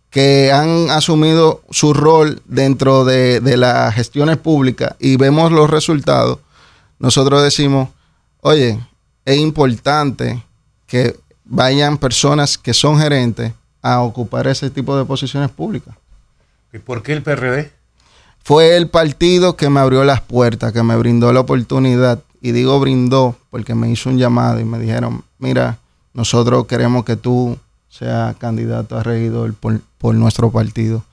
que 0.09 0.51
han 0.51 0.89
asumido 0.89 1.61
su 1.69 1.93
rol 1.93 2.41
dentro 2.45 3.03
de, 3.05 3.39
de 3.41 3.57
las 3.57 3.93
gestiones 3.93 4.37
públicas 4.37 4.95
y 4.99 5.17
vemos 5.17 5.51
los 5.51 5.69
resultados, 5.69 6.39
nosotros 6.97 7.43
decimos, 7.43 7.89
oye, 8.41 8.79
es 9.25 9.37
importante 9.37 10.43
que 10.87 11.17
vayan 11.49 11.97
personas 11.97 12.57
que 12.57 12.73
son 12.73 12.99
gerentes 12.99 13.51
a 13.81 14.01
ocupar 14.01 14.47
ese 14.47 14.69
tipo 14.69 14.95
de 14.97 15.05
posiciones 15.05 15.49
públicas. 15.49 15.95
¿Y 16.71 16.77
por 16.79 17.01
qué 17.01 17.13
el 17.13 17.23
PRD? 17.23 17.71
Fue 18.43 18.77
el 18.77 18.87
partido 18.87 19.55
que 19.55 19.69
me 19.69 19.79
abrió 19.79 20.03
las 20.03 20.21
puertas, 20.21 20.71
que 20.71 20.83
me 20.83 20.95
brindó 20.95 21.33
la 21.33 21.41
oportunidad. 21.41 22.19
Y 22.41 22.51
digo 22.51 22.79
brindó 22.79 23.35
porque 23.49 23.75
me 23.75 23.91
hizo 23.91 24.09
un 24.09 24.17
llamado 24.17 24.59
y 24.59 24.65
me 24.65 24.79
dijeron, 24.79 25.23
mira, 25.39 25.79
nosotros 26.13 26.65
queremos 26.67 27.03
que 27.03 27.15
tú 27.15 27.57
seas 27.89 28.35
candidato 28.37 28.97
a 28.97 29.03
regidor 29.03 29.53
por, 29.53 29.81
por 29.97 30.15
nuestro 30.15 30.51
partido. 30.51 31.03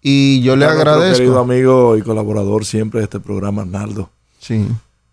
Y 0.00 0.42
yo 0.42 0.56
le 0.56 0.64
agradezco. 0.64 1.18
querido 1.18 1.38
amigo 1.40 1.96
y 1.96 2.02
colaborador 2.02 2.64
siempre 2.64 3.00
de 3.00 3.04
este 3.04 3.20
programa, 3.20 3.62
Arnaldo, 3.62 4.10
Sí, 4.40 4.66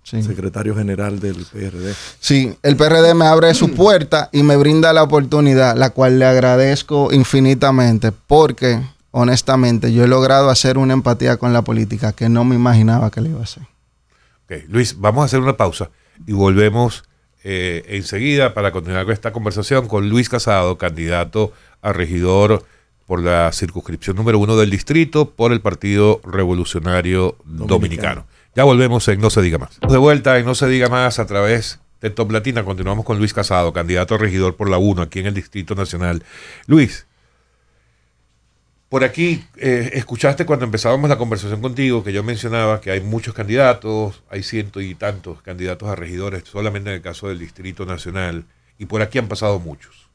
sí. 0.10 0.24
secretario 0.24 0.76
general 0.76 1.20
del 1.20 1.46
PRD. 1.46 1.94
Sí, 2.20 2.56
el 2.64 2.76
PRD 2.76 3.14
me 3.14 3.26
abre 3.26 3.54
su 3.54 3.72
puerta 3.72 4.30
y 4.32 4.44
me 4.44 4.56
brinda 4.58 4.94
la 4.94 5.04
oportunidad, 5.04 5.78
la 5.78 5.92
cual 5.92 6.20
le 6.20 6.26
agradezco 6.26 7.14
infinitamente 7.14 8.12
porque, 8.12 8.82
honestamente, 9.12 9.94
yo 9.94 10.04
he 10.04 10.08
logrado 10.08 10.50
hacer 10.50 10.78
una 10.78 10.94
empatía 10.94 11.38
con 11.38 11.54
la 11.54 11.62
política 11.62 12.12
que 12.14 12.30
no 12.30 12.44
me 12.44 12.56
imaginaba 12.56 13.12
que 13.12 13.22
le 13.22 13.30
iba 13.30 13.40
a 13.40 13.44
hacer. 13.44 13.64
Ok, 14.46 14.64
Luis, 14.70 15.00
vamos 15.00 15.22
a 15.22 15.26
hacer 15.26 15.40
una 15.40 15.58
pausa 15.58 15.90
y 16.26 16.34
volvemos 16.34 17.04
eh, 17.44 17.84
enseguida 17.88 18.54
para 18.54 18.72
continuar 18.72 19.06
con 19.06 19.14
esta 19.14 19.32
conversación 19.32 19.88
con 19.88 20.10
Luis 20.10 20.28
Casado, 20.28 20.78
candidato 20.78 21.54
a 21.82 21.94
regidor 21.94 22.66
por 23.06 23.24
la 23.24 23.52
circunscripción 23.52 24.16
número 24.18 24.38
uno 24.38 24.56
del 24.58 24.70
distrito 24.70 25.32
por 25.32 25.52
el 25.52 25.62
Partido 25.62 26.22
Revolucionario 26.24 27.38
Dominicano. 27.46 28.26
Ya 28.56 28.64
volvemos 28.64 29.08
en 29.08 29.22
No 29.22 29.30
se 29.30 29.42
diga 29.42 29.58
más. 29.58 29.80
De 29.80 29.98
vuelta 29.98 30.38
en 30.38 30.46
No 30.46 30.56
se 30.56 30.68
diga 30.68 30.90
más 30.90 31.20
a 31.20 31.26
través 31.26 31.80
de 32.02 32.10
Top 32.10 32.32
Latina. 32.32 32.64
Continuamos 32.64 33.06
con 33.06 33.18
Luis 33.18 33.34
Casado, 33.34 33.74
candidato 33.74 34.16
a 34.16 34.18
regidor 34.18 34.56
por 34.56 34.70
la 34.70 34.78
1 34.78 35.02
aquí 35.02 35.20
en 35.20 35.28
el 35.28 35.34
Distrito 35.34 35.76
Nacional. 35.76 36.24
Luis, 36.66 37.06
por 38.90 39.04
aquí, 39.04 39.46
eh, 39.58 39.92
escuchaste 39.94 40.48
cuando 40.48 40.66
empezábamos 40.66 41.10
la 41.12 41.18
conversación 41.18 41.62
contigo 41.62 42.04
que 42.04 42.12
yo 42.12 42.24
mencionaba 42.24 42.82
que 42.82 42.90
hay 42.90 43.02
muchos 43.02 43.36
candidatos, 43.36 44.24
hay 44.32 44.42
ciento 44.42 44.82
y 44.82 44.96
tantos 44.96 45.44
candidatos 45.44 45.90
a 45.90 45.96
regidores, 45.96 46.44
solamente 46.46 46.90
en 46.90 46.96
el 46.96 47.02
caso 47.04 47.28
del 47.28 47.38
Distrito 47.38 47.86
Nacional, 47.86 48.46
y 48.80 48.88
por 48.88 49.04
aquí 49.04 49.20
han 49.20 49.28
pasado 49.28 49.60
muchos. 49.60 50.10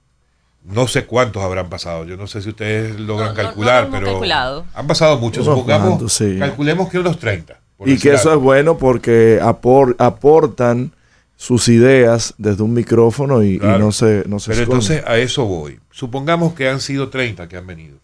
No 0.64 0.88
sé 0.88 1.04
cuántos 1.06 1.44
habrán 1.44 1.68
pasado, 1.68 2.04
yo 2.04 2.16
no 2.16 2.26
sé 2.26 2.42
si 2.42 2.48
ustedes 2.48 2.98
logran 2.98 3.28
No, 3.28 3.34
no, 3.34 3.42
no 3.42 3.48
calcular, 3.48 3.88
pero 3.92 4.06
calculado. 4.06 4.66
han 4.74 4.86
pasado 4.88 5.18
muchos, 5.18 5.44
supongamos, 5.44 6.12
sí. 6.12 6.36
calculemos 6.40 6.88
que 6.88 6.98
unos 6.98 7.20
30. 7.20 7.60
Y 7.86 7.98
que 7.98 8.14
eso 8.14 8.30
algo. 8.30 8.40
es 8.40 8.44
bueno 8.44 8.78
porque 8.78 9.40
apor- 9.42 9.96
aportan 9.98 10.92
sus 11.36 11.68
ideas 11.68 12.34
desde 12.38 12.62
un 12.62 12.72
micrófono 12.72 13.42
y, 13.42 13.58
no 13.58 13.92
se, 13.92 14.24
no 14.26 14.38
se 14.38 14.52
Pero 14.52 14.62
entonces 14.64 15.02
a 15.06 15.18
eso 15.18 15.44
voy. 15.44 15.80
Supongamos 15.90 16.54
que 16.54 16.68
han 16.68 16.80
sido 16.80 17.08
30 17.08 17.48
que 17.48 17.56
han 17.56 17.66
venido. 17.66 17.98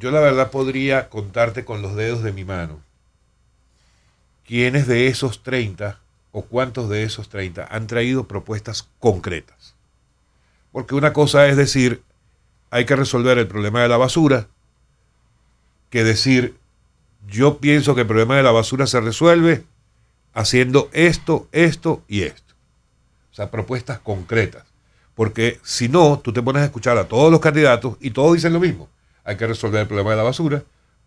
Yo 0.00 0.10
la 0.10 0.20
verdad 0.20 0.50
podría 0.50 1.08
contarte 1.08 1.64
con 1.64 1.82
los 1.82 1.94
dedos 1.94 2.22
de 2.22 2.32
mi 2.32 2.44
mano 2.44 2.80
quiénes 4.46 4.86
de 4.86 5.06
esos 5.06 5.42
30 5.42 5.98
o 6.32 6.42
cuántos 6.42 6.88
de 6.88 7.04
esos 7.04 7.28
30 7.28 7.66
han 7.70 7.86
traído 7.86 8.24
propuestas 8.26 8.88
concretas. 8.98 9.74
Porque 10.72 10.94
una 10.94 11.12
cosa 11.12 11.46
es 11.46 11.56
decir, 11.56 12.02
hay 12.70 12.86
que 12.86 12.96
resolver 12.96 13.38
el 13.38 13.46
problema 13.46 13.82
de 13.82 13.88
la 13.88 13.98
basura, 13.98 14.48
que 15.90 16.04
decir, 16.04 16.56
yo 17.26 17.58
pienso 17.58 17.94
que 17.94 18.02
el 18.02 18.06
problema 18.06 18.36
de 18.36 18.42
la 18.42 18.50
basura 18.50 18.86
se 18.86 19.00
resuelve 19.00 19.64
haciendo 20.32 20.88
esto, 20.92 21.48
esto 21.52 22.02
y 22.08 22.22
esto. 22.22 22.54
O 23.30 23.34
sea, 23.34 23.50
propuestas 23.50 23.98
concretas. 23.98 24.64
Porque 25.14 25.60
si 25.62 25.88
no, 25.88 26.18
tú 26.18 26.32
te 26.32 26.42
pones 26.42 26.62
a 26.62 26.66
escuchar 26.66 26.98
a 26.98 27.04
todos 27.04 27.30
los 27.30 27.40
candidatos 27.40 27.96
y 28.00 28.10
todos 28.10 28.34
dicen 28.34 28.52
lo 28.52 28.60
mismo. 28.60 28.88
Hay 29.24 29.36
que 29.36 29.46
resolver 29.46 29.82
el 29.82 29.86
problema 29.86 30.10
de 30.10 30.16
la 30.16 30.22
basura. 30.22 30.62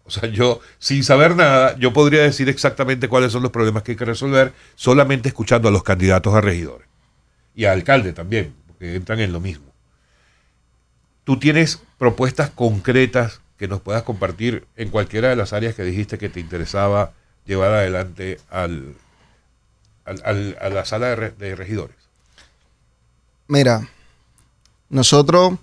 O 0.06 0.12
sea, 0.12 0.30
yo, 0.30 0.60
sin 0.78 1.04
saber 1.04 1.36
nada, 1.36 1.76
yo 1.78 1.92
podría 1.92 2.22
decir 2.22 2.48
exactamente 2.48 3.08
cuáles 3.10 3.32
son 3.32 3.42
los 3.42 3.52
problemas 3.52 3.82
que 3.82 3.94
hay 3.94 3.98
que 3.98 4.06
resolver 4.06 4.54
solamente 4.76 5.30
escuchando 5.30 5.68
a 5.68 5.72
los 5.72 5.84
candidatos 5.84 6.34
a 6.36 6.42
regidores. 6.42 6.88
Y 7.56 7.66
a 7.66 7.72
alcalde 7.72 8.14
también, 8.14 8.54
porque 8.68 8.96
entran 8.96 9.20
en 9.20 9.34
lo 9.34 9.40
mismo. 9.40 9.66
Tú 11.24 11.40
tienes 11.40 11.82
propuestas 11.98 12.52
concretas 12.52 13.42
que 13.58 13.68
nos 13.68 13.82
puedas 13.82 14.04
compartir 14.04 14.66
en 14.76 14.90
cualquiera 14.90 15.30
de 15.30 15.36
las 15.36 15.54
áreas 15.54 15.76
que 15.76 15.84
dijiste 15.84 16.18
que 16.18 16.30
te 16.30 16.40
interesaba 16.40 17.12
llevar 17.46 17.72
adelante 17.74 18.40
al, 18.50 18.96
al- 20.06 20.22
al- 20.26 20.58
a 20.62 20.70
la 20.70 20.86
sala 20.86 21.08
de, 21.08 21.16
re- 21.16 21.32
de 21.38 21.56
regidores. 21.56 21.96
Mira, 23.48 23.88
nosotros 24.90 25.54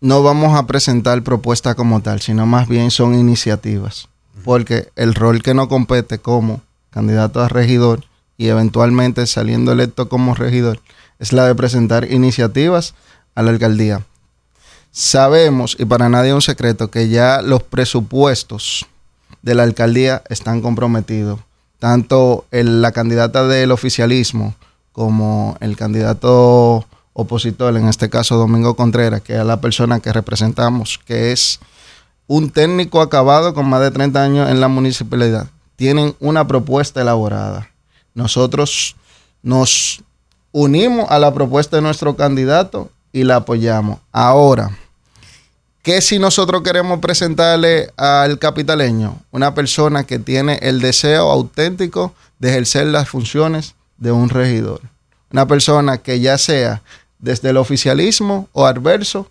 no 0.00 0.22
vamos 0.22 0.56
a 0.58 0.66
presentar 0.66 1.22
propuestas 1.22 1.74
como 1.74 2.00
tal, 2.00 2.20
sino 2.20 2.46
más 2.46 2.68
bien 2.68 2.90
son 2.90 3.14
iniciativas. 3.14 4.08
Porque 4.44 4.88
el 4.96 5.14
rol 5.14 5.42
que 5.42 5.54
nos 5.54 5.68
compete 5.68 6.18
como 6.18 6.62
candidato 6.90 7.42
a 7.42 7.48
regidor 7.48 8.04
y 8.36 8.48
eventualmente 8.48 9.26
saliendo 9.26 9.72
electo 9.72 10.08
como 10.08 10.34
regidor 10.34 10.80
es 11.18 11.32
la 11.32 11.46
de 11.46 11.54
presentar 11.54 12.10
iniciativas 12.10 12.94
a 13.34 13.42
la 13.42 13.50
alcaldía. 13.50 14.02
Sabemos, 14.90 15.76
y 15.78 15.84
para 15.84 16.08
nadie 16.08 16.30
es 16.30 16.34
un 16.34 16.42
secreto, 16.42 16.90
que 16.90 17.08
ya 17.08 17.42
los 17.42 17.62
presupuestos 17.62 18.86
de 19.42 19.54
la 19.54 19.62
alcaldía 19.62 20.22
están 20.28 20.60
comprometidos. 20.60 21.40
Tanto 21.78 22.44
la 22.50 22.92
candidata 22.92 23.46
del 23.46 23.70
oficialismo 23.70 24.54
como 24.92 25.56
el 25.60 25.76
candidato 25.76 26.84
opositor, 27.12 27.76
en 27.76 27.88
este 27.88 28.10
caso 28.10 28.36
Domingo 28.36 28.74
Contreras, 28.74 29.22
que 29.22 29.36
es 29.36 29.44
la 29.44 29.60
persona 29.60 30.00
que 30.00 30.12
representamos, 30.12 30.98
que 31.04 31.32
es 31.32 31.60
un 32.26 32.50
técnico 32.50 33.00
acabado 33.00 33.54
con 33.54 33.68
más 33.68 33.80
de 33.80 33.90
30 33.90 34.22
años 34.22 34.50
en 34.50 34.60
la 34.60 34.68
municipalidad, 34.68 35.48
tienen 35.76 36.14
una 36.20 36.46
propuesta 36.46 37.00
elaborada. 37.00 37.70
Nosotros 38.14 38.96
nos 39.42 40.02
unimos 40.52 41.06
a 41.10 41.18
la 41.18 41.32
propuesta 41.32 41.76
de 41.76 41.82
nuestro 41.82 42.16
candidato 42.16 42.90
y 43.12 43.24
la 43.24 43.36
apoyamos. 43.36 43.98
Ahora, 44.12 44.70
¿qué 45.82 46.00
si 46.00 46.18
nosotros 46.18 46.62
queremos 46.62 47.00
presentarle 47.00 47.90
al 47.96 48.38
capitaleño? 48.38 49.18
Una 49.30 49.54
persona 49.54 50.04
que 50.04 50.18
tiene 50.18 50.58
el 50.62 50.80
deseo 50.80 51.30
auténtico 51.30 52.14
de 52.38 52.50
ejercer 52.50 52.86
las 52.86 53.08
funciones 53.08 53.74
de 53.96 54.12
un 54.12 54.28
regidor. 54.28 54.80
Una 55.30 55.46
persona 55.46 55.98
que 55.98 56.20
ya 56.20 56.38
sea 56.38 56.82
desde 57.18 57.50
el 57.50 57.56
oficialismo 57.56 58.48
o 58.52 58.66
adverso, 58.66 59.30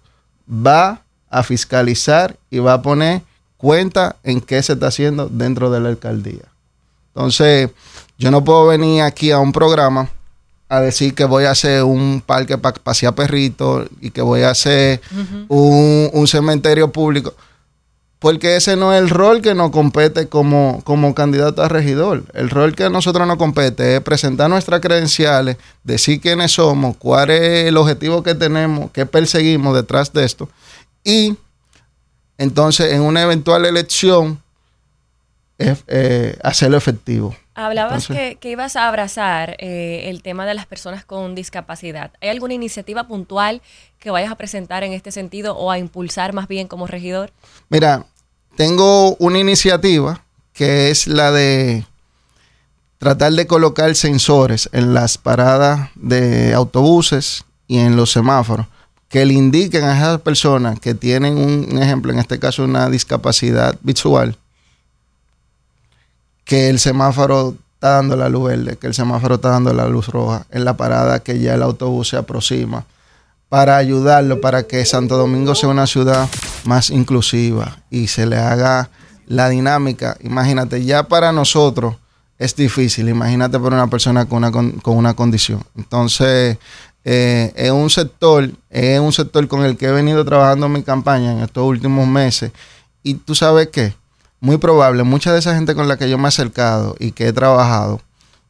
va 0.50 1.02
a 1.30 1.44
fiscalizar 1.44 2.36
y 2.50 2.60
va 2.60 2.74
a 2.74 2.82
poner 2.82 3.22
cuenta 3.58 4.16
en 4.24 4.42
qué 4.42 4.62
se 4.62 4.74
está 4.74 4.88
haciendo 4.88 5.28
dentro 5.30 5.72
de 5.72 5.80
la 5.80 5.90
alcaldía. 5.90 6.44
Entonces, 7.16 7.70
yo 8.18 8.32
no 8.32 8.44
puedo 8.44 8.68
venir 8.68 9.02
aquí 9.02 9.32
a 9.32 9.40
un 9.40 9.52
programa 9.52 10.10
a 10.70 10.82
decir 10.82 11.14
que 11.14 11.26
voy 11.26 11.46
a 11.46 11.52
hacer 11.52 11.84
un 11.84 12.22
parque 12.26 12.58
para 12.58 12.76
pasear 12.76 13.16
perritos 13.16 13.88
y 14.02 14.12
que 14.12 14.22
voy 14.22 14.42
a 14.42 14.52
hacer 14.52 15.02
un, 15.48 16.10
un 16.12 16.28
cementerio 16.28 16.92
público. 16.92 17.34
Porque 18.20 18.56
ese 18.56 18.76
no 18.76 18.94
es 18.94 19.00
el 19.00 19.10
rol 19.10 19.42
que 19.42 19.54
nos 19.54 19.70
compete 19.70 20.28
como, 20.28 20.82
como 20.84 21.14
candidato 21.14 21.62
a 21.62 21.70
regidor. 21.70 22.24
El 22.34 22.50
rol 22.50 22.76
que 22.76 22.86
a 22.86 22.90
nosotros 22.90 23.28
nos 23.28 23.38
compete 23.38 23.96
es 23.96 24.02
presentar 24.02 24.50
nuestras 24.50 24.82
credenciales, 24.82 25.58
decir 25.84 26.20
quiénes 26.20 26.54
somos, 26.54 26.98
cuál 26.98 27.30
es 27.30 27.68
el 27.68 27.78
objetivo 27.78 28.24
que 28.24 28.34
tenemos, 28.34 28.90
qué 28.92 29.06
perseguimos 29.06 29.76
detrás 29.76 30.12
de 30.14 30.26
esto. 30.26 30.50
Y 31.04 31.38
entonces 32.40 32.92
en 32.92 33.02
una 33.02 33.22
eventual 33.22 33.66
elección 33.66 34.42
eh, 35.60 36.38
hacerlo 36.44 36.78
efectivo. 36.78 37.36
Hablabas 37.56 38.10
Entonces- 38.10 38.32
que, 38.34 38.36
que 38.36 38.52
ibas 38.52 38.76
a 38.76 38.88
abrazar 38.88 39.56
eh, 39.60 40.04
el 40.10 40.22
tema 40.22 40.46
de 40.46 40.54
las 40.54 40.66
personas 40.68 41.04
con 41.06 41.34
discapacidad. 41.34 42.12
¿Hay 42.22 42.30
alguna 42.30 42.54
iniciativa 42.54 43.08
puntual 43.08 43.62
que 44.00 44.12
vayas 44.12 44.32
a 44.32 44.36
presentar 44.36 44.84
en 44.84 44.94
este 44.94 45.12
sentido 45.12 45.58
o 45.58 45.72
a 45.72 45.80
impulsar 45.80 46.34
más 46.34 46.48
bien 46.48 46.68
como 46.68 46.86
regidor? 46.86 47.32
Mira, 47.70 48.06
tengo 48.56 49.16
una 49.16 49.40
iniciativa 49.40 50.24
que 50.54 50.92
es 50.92 51.08
la 51.08 51.32
de 51.32 51.86
tratar 53.00 53.34
de 53.34 53.48
colocar 53.48 53.94
sensores 53.96 54.70
en 54.72 54.94
las 54.94 55.18
paradas 55.18 55.90
de 55.96 56.54
autobuses 56.54 57.44
y 57.68 57.80
en 57.80 57.96
los 57.96 58.12
semáforos 58.12 58.66
que 59.10 59.26
le 59.26 59.34
indiquen 59.34 59.84
a 59.86 59.98
esas 59.98 60.22
personas 60.22 60.80
que 60.80 60.94
tienen 60.94 61.38
un, 61.38 61.68
un 61.72 61.82
ejemplo, 61.82 62.12
en 62.12 62.20
este 62.20 62.40
caso 62.40 62.64
una 62.64 62.90
discapacidad 62.90 63.76
visual, 63.82 64.36
que 66.48 66.70
el 66.70 66.80
semáforo 66.80 67.56
está 67.74 67.90
dando 67.90 68.16
la 68.16 68.30
luz 68.30 68.50
verde, 68.50 68.78
que 68.78 68.88
el 68.88 68.94
semáforo 68.94 69.36
está 69.36 69.50
dando 69.50 69.74
la 69.74 69.88
luz 69.88 70.08
roja 70.08 70.48
en 70.50 70.66
la 70.66 70.76
parada 70.78 71.20
que 71.20 71.40
ya 71.40 71.54
el 71.54 71.62
autobús 71.62 72.10
se 72.10 72.18
aproxima, 72.18 72.86
para 73.50 73.78
ayudarlo, 73.78 74.42
para 74.42 74.64
que 74.64 74.84
Santo 74.86 75.18
Domingo 75.18 75.54
sea 75.56 75.70
una 75.70 75.86
ciudad 75.86 76.28
más 76.64 76.90
inclusiva 76.90 77.78
y 77.90 78.08
se 78.08 78.26
le 78.26 78.38
haga 78.38 78.90
la 79.28 79.50
dinámica. 79.50 80.18
Imagínate, 80.22 80.84
ya 80.84 81.04
para 81.04 81.32
nosotros 81.32 81.96
es 82.40 82.56
difícil, 82.56 83.10
imagínate 83.10 83.60
para 83.60 83.76
una 83.76 83.90
persona 83.90 84.26
con 84.26 84.38
una, 84.40 84.52
con, 84.52 84.82
una 84.86 85.14
condición. 85.16 85.64
Entonces, 85.76 86.58
eh, 87.04 87.54
es 87.56 87.72
un 87.72 87.90
sector, 87.90 88.50
es 88.70 89.00
un 89.00 89.12
sector 89.12 89.48
con 89.48 89.64
el 89.64 89.76
que 89.78 89.88
he 89.88 89.92
venido 89.92 90.24
trabajando 90.24 90.66
en 90.68 90.74
mi 90.74 90.84
campaña 90.84 91.34
en 91.34 91.40
estos 91.40 91.66
últimos 91.66 92.08
meses. 92.08 92.52
Y 93.04 93.16
tú 93.16 93.36
sabes 93.36 93.68
qué, 93.68 93.94
muy 94.40 94.58
probable, 94.58 95.04
mucha 95.04 95.34
de 95.34 95.40
esa 95.40 95.56
gente 95.56 95.76
con 95.76 95.88
la 95.88 95.98
que 95.98 96.10
yo 96.10 96.18
me 96.18 96.26
he 96.26 96.28
acercado 96.28 96.96
y 97.00 97.12
que 97.12 97.28
he 97.28 97.34
trabajado, 97.34 98.02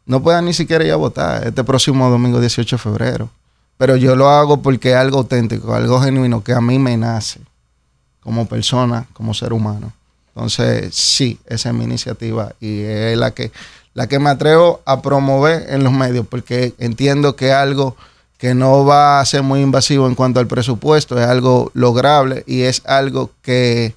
no 0.06 0.22
puedan 0.22 0.46
ni 0.46 0.54
siquiera 0.54 0.86
ir 0.86 0.92
a 0.92 0.96
votar 0.96 1.46
este 1.48 1.64
próximo 1.64 2.10
domingo 2.10 2.40
18 2.40 2.76
de 2.76 2.82
febrero. 2.82 3.30
Pero 3.78 3.96
yo 3.96 4.16
lo 4.16 4.30
hago 4.30 4.62
porque 4.62 4.92
es 4.92 4.96
algo 4.96 5.20
auténtico, 5.20 5.74
algo 5.74 6.02
genuino 6.02 6.44
que 6.44 6.54
a 6.54 6.62
mí 6.62 6.80
me 6.80 6.98
nace 6.98 7.40
como 8.22 8.48
persona, 8.48 9.06
como 9.14 9.34
ser 9.34 9.54
humano. 9.54 9.94
Entonces, 10.30 10.96
sí, 10.96 11.40
esa 11.46 11.70
es 11.70 11.76
mi 11.76 11.84
iniciativa 11.84 12.54
y 12.60 12.82
es 12.82 13.18
la 13.18 13.32
que, 13.32 13.52
la 13.94 14.08
que 14.08 14.20
me 14.20 14.30
atrevo 14.30 14.82
a 14.86 15.02
promover 15.02 15.68
en 15.70 15.84
los 15.84 15.94
medios 15.94 16.26
porque 16.28 16.74
entiendo 16.80 17.36
que 17.36 17.52
algo 17.52 17.96
que 18.38 18.54
no 18.54 18.86
va 18.86 19.20
a 19.20 19.26
ser 19.26 19.44
muy 19.44 19.62
invasivo 19.62 20.08
en 20.08 20.16
cuanto 20.16 20.40
al 20.40 20.48
presupuesto, 20.48 21.20
es 21.20 21.28
algo 21.28 21.72
lograble 21.74 22.44
y 22.46 22.62
es 22.62 22.84
algo 22.86 23.32
que, 23.42 23.96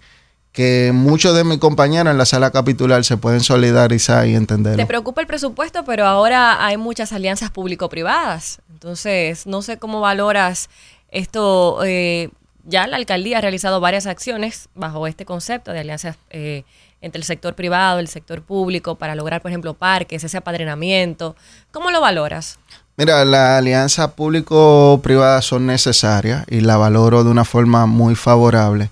que 0.52 0.90
muchos 0.92 1.36
de 1.36 1.44
mis 1.44 1.58
compañeros 1.58 2.10
en 2.10 2.18
la 2.18 2.26
sala 2.26 2.50
capitular 2.50 3.04
se 3.04 3.16
pueden 3.16 3.40
solidarizar 3.40 4.26
y 4.26 4.34
entenderlo. 4.34 4.78
Te 4.78 4.86
preocupa 4.86 5.20
el 5.20 5.26
presupuesto, 5.26 5.84
pero 5.84 6.06
ahora 6.06 6.64
hay 6.64 6.76
muchas 6.76 7.12
alianzas 7.12 7.50
público-privadas. 7.50 8.60
Entonces, 8.72 9.46
no 9.46 9.62
sé 9.62 9.78
cómo 9.78 10.00
valoras 10.00 10.68
esto. 11.10 11.84
eh, 11.84 12.30
ya 12.64 12.86
la 12.86 12.96
alcaldía 12.96 13.38
ha 13.38 13.40
realizado 13.40 13.80
varias 13.80 14.06
acciones 14.06 14.68
bajo 14.74 15.06
este 15.06 15.24
concepto 15.24 15.72
de 15.72 15.80
alianzas 15.80 16.16
eh, 16.30 16.64
entre 17.00 17.18
el 17.18 17.24
sector 17.24 17.54
privado, 17.54 17.98
el 17.98 18.08
sector 18.08 18.42
público, 18.42 18.96
para 18.96 19.14
lograr, 19.14 19.40
por 19.40 19.50
ejemplo, 19.50 19.74
parques, 19.74 20.22
ese 20.22 20.36
apadrinamiento. 20.36 21.36
¿Cómo 21.72 21.90
lo 21.90 22.00
valoras? 22.00 22.58
Mira, 22.96 23.24
las 23.24 23.58
alianzas 23.58 24.10
público-privadas 24.12 25.44
son 25.46 25.66
necesarias 25.66 26.44
y 26.48 26.60
la 26.60 26.76
valoro 26.76 27.24
de 27.24 27.30
una 27.30 27.44
forma 27.44 27.86
muy 27.86 28.14
favorable. 28.14 28.90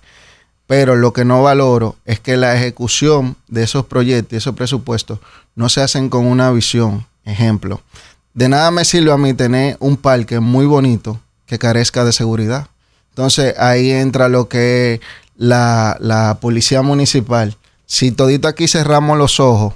Pero 0.68 0.96
lo 0.96 1.14
que 1.14 1.24
no 1.24 1.42
valoro 1.42 1.96
es 2.04 2.20
que 2.20 2.36
la 2.36 2.54
ejecución 2.54 3.36
de 3.48 3.64
esos 3.64 3.86
proyectos 3.86 4.34
y 4.34 4.36
esos 4.36 4.54
presupuestos 4.54 5.18
no 5.56 5.70
se 5.70 5.80
hacen 5.80 6.10
con 6.10 6.26
una 6.26 6.50
visión. 6.52 7.06
Ejemplo, 7.24 7.80
de 8.34 8.50
nada 8.50 8.70
me 8.70 8.84
sirve 8.84 9.10
a 9.10 9.16
mí 9.16 9.32
tener 9.32 9.78
un 9.80 9.96
parque 9.96 10.40
muy 10.40 10.66
bonito 10.66 11.18
que 11.46 11.58
carezca 11.58 12.04
de 12.04 12.12
seguridad. 12.12 12.68
Entonces 13.08 13.58
ahí 13.58 13.90
entra 13.90 14.28
lo 14.28 14.48
que 14.48 14.94
es 14.94 15.00
la, 15.36 15.96
la 16.00 16.38
policía 16.38 16.82
municipal. 16.82 17.56
Si 17.86 18.12
todito 18.12 18.46
aquí 18.46 18.68
cerramos 18.68 19.16
los 19.16 19.40
ojos, 19.40 19.72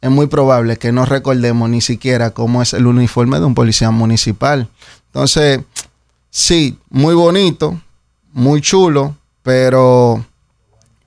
es 0.00 0.10
muy 0.10 0.26
probable 0.26 0.78
que 0.78 0.90
no 0.90 1.06
recordemos 1.06 1.70
ni 1.70 1.80
siquiera 1.80 2.30
cómo 2.30 2.60
es 2.60 2.72
el 2.72 2.88
uniforme 2.88 3.38
de 3.38 3.44
un 3.44 3.54
policía 3.54 3.92
municipal. 3.92 4.68
Entonces, 5.06 5.60
sí, 6.28 6.76
muy 6.90 7.14
bonito, 7.14 7.80
muy 8.32 8.60
chulo, 8.60 9.14
pero 9.42 10.24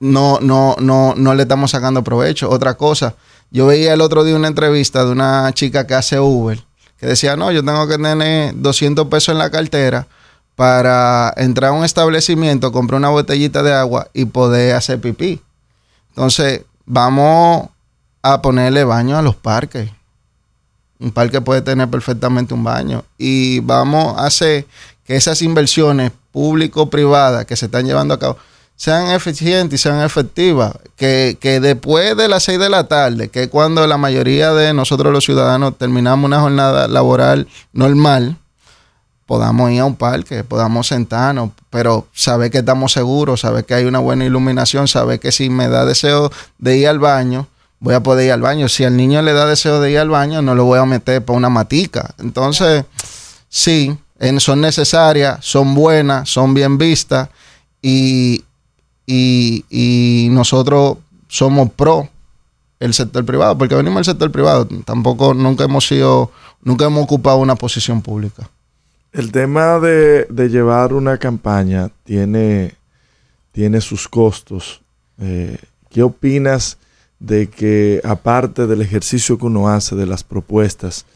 no, 0.00 0.38
no, 0.40 0.76
no, 0.78 1.14
no 1.16 1.34
le 1.34 1.42
estamos 1.42 1.70
sacando 1.70 2.04
provecho. 2.04 2.50
Otra 2.50 2.74
cosa, 2.74 3.14
yo 3.50 3.66
veía 3.66 3.94
el 3.94 4.00
otro 4.00 4.24
día 4.24 4.36
una 4.36 4.48
entrevista 4.48 5.04
de 5.04 5.12
una 5.12 5.50
chica 5.52 5.86
que 5.86 5.94
hace 5.94 6.20
Uber, 6.20 6.62
que 6.98 7.06
decía, 7.06 7.36
no, 7.36 7.52
yo 7.52 7.64
tengo 7.64 7.86
que 7.88 7.98
tener 7.98 8.54
200 8.56 9.06
pesos 9.08 9.32
en 9.32 9.38
la 9.38 9.50
cartera 9.50 10.06
para 10.54 11.32
entrar 11.36 11.70
a 11.70 11.74
un 11.74 11.84
establecimiento, 11.84 12.72
comprar 12.72 12.98
una 12.98 13.10
botellita 13.10 13.62
de 13.62 13.74
agua 13.74 14.08
y 14.14 14.24
poder 14.24 14.74
hacer 14.74 15.00
pipí. 15.00 15.40
Entonces, 16.10 16.62
vamos 16.86 17.68
a 18.22 18.40
ponerle 18.40 18.84
baño 18.84 19.18
a 19.18 19.22
los 19.22 19.36
parques. 19.36 19.90
Un 20.98 21.10
parque 21.10 21.42
puede 21.42 21.60
tener 21.60 21.88
perfectamente 21.88 22.54
un 22.54 22.64
baño. 22.64 23.04
Y 23.18 23.60
vamos 23.60 24.18
a 24.18 24.24
hacer 24.26 24.66
que 25.04 25.14
esas 25.14 25.42
inversiones 25.42 26.10
público-privadas 26.36 27.46
que 27.46 27.56
se 27.56 27.64
están 27.64 27.86
llevando 27.86 28.12
a 28.12 28.18
cabo 28.18 28.36
sean 28.76 29.08
eficientes 29.08 29.80
y 29.80 29.82
sean 29.82 30.02
efectivas. 30.02 30.74
Que, 30.96 31.38
que 31.40 31.60
después 31.60 32.14
de 32.14 32.28
las 32.28 32.42
6 32.42 32.58
de 32.58 32.68
la 32.68 32.84
tarde, 32.84 33.30
que 33.30 33.44
es 33.44 33.48
cuando 33.48 33.86
la 33.86 33.96
mayoría 33.96 34.52
de 34.52 34.74
nosotros 34.74 35.14
los 35.14 35.24
ciudadanos 35.24 35.78
terminamos 35.78 36.26
una 36.26 36.40
jornada 36.40 36.88
laboral 36.88 37.48
normal, 37.72 38.36
podamos 39.24 39.70
ir 39.70 39.80
a 39.80 39.86
un 39.86 39.96
parque, 39.96 40.44
podamos 40.44 40.88
sentarnos, 40.88 41.52
pero 41.70 42.06
saber 42.12 42.50
que 42.50 42.58
estamos 42.58 42.92
seguros, 42.92 43.40
saber 43.40 43.64
que 43.64 43.72
hay 43.72 43.86
una 43.86 44.00
buena 44.00 44.26
iluminación, 44.26 44.88
saber 44.88 45.20
que 45.20 45.32
si 45.32 45.48
me 45.48 45.68
da 45.68 45.86
deseo 45.86 46.30
de 46.58 46.76
ir 46.76 46.88
al 46.88 46.98
baño, 46.98 47.46
voy 47.80 47.94
a 47.94 48.02
poder 48.02 48.26
ir 48.26 48.32
al 48.32 48.42
baño. 48.42 48.68
Si 48.68 48.84
al 48.84 48.94
niño 48.94 49.22
le 49.22 49.32
da 49.32 49.46
deseo 49.46 49.80
de 49.80 49.90
ir 49.90 49.98
al 50.00 50.10
baño, 50.10 50.42
no 50.42 50.54
lo 50.54 50.66
voy 50.66 50.78
a 50.78 50.84
meter 50.84 51.24
por 51.24 51.34
una 51.34 51.48
matica. 51.48 52.14
Entonces, 52.18 52.84
sí, 53.48 53.96
son 54.38 54.60
necesarias, 54.60 55.38
son 55.44 55.74
buenas, 55.74 56.28
son 56.28 56.54
bien 56.54 56.78
vistas 56.78 57.28
y, 57.82 58.44
y, 59.06 60.28
nosotros 60.30 60.98
somos 61.28 61.70
pro 61.72 62.08
el 62.80 62.92
sector 62.92 63.24
privado, 63.24 63.56
porque 63.56 63.74
venimos 63.74 63.98
del 63.98 64.04
sector 64.14 64.30
privado, 64.30 64.66
tampoco 64.84 65.34
nunca 65.34 65.64
hemos 65.64 65.86
sido, 65.86 66.30
nunca 66.62 66.86
hemos 66.86 67.04
ocupado 67.04 67.38
una 67.38 67.54
posición 67.54 68.02
pública. 68.02 68.48
El 69.12 69.32
tema 69.32 69.78
de, 69.78 70.26
de 70.28 70.48
llevar 70.48 70.92
una 70.92 71.16
campaña 71.16 71.90
tiene, 72.04 72.74
tiene 73.52 73.80
sus 73.80 74.08
costos. 74.08 74.82
Eh, 75.18 75.56
¿Qué 75.88 76.02
opinas 76.02 76.76
de 77.18 77.48
que 77.48 78.00
aparte 78.04 78.66
del 78.66 78.82
ejercicio 78.82 79.38
que 79.38 79.46
uno 79.46 79.68
hace, 79.68 79.96
de 79.96 80.06
las 80.06 80.22
propuestas, 80.22 81.06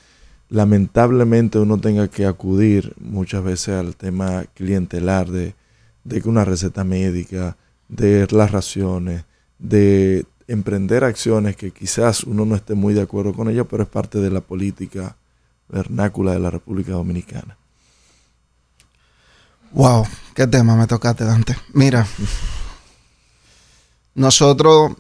lamentablemente 0.51 1.59
uno 1.59 1.79
tenga 1.79 2.09
que 2.09 2.27
acudir 2.27 2.93
muchas 3.01 3.43
veces 3.43 3.77
al 3.77 3.97
tema 3.97 4.45
clientelar 4.55 5.31
de, 5.31 5.55
de 6.05 6.23
una 6.29 6.45
receta 6.45 6.85
médica, 6.85 7.57
de 7.89 8.27
las 8.31 8.51
raciones, 8.51 9.25
de 9.59 10.27
emprender 10.49 11.05
acciones 11.05 11.57
que 11.57 11.71
quizás 11.71 12.25
uno 12.25 12.45
no 12.45 12.57
esté 12.57 12.75
muy 12.75 12.93
de 12.93 13.03
acuerdo 13.03 13.33
con 13.33 13.49
ellas, 13.49 13.67
pero 13.71 13.85
es 13.85 13.89
parte 13.89 14.19
de 14.19 14.31
la 14.31 14.41
política 14.41 15.17
vernácula 15.69 16.33
de 16.33 16.41
la 16.41 16.51
República 16.51 16.93
Dominicana. 16.93 17.57
Wow, 19.73 20.05
qué 20.35 20.49
tema 20.49 20.75
me 20.75 20.89
tocaste, 20.89 21.25
Dante. 21.25 21.57
Mira, 21.73 22.05
nosotros 24.17 24.93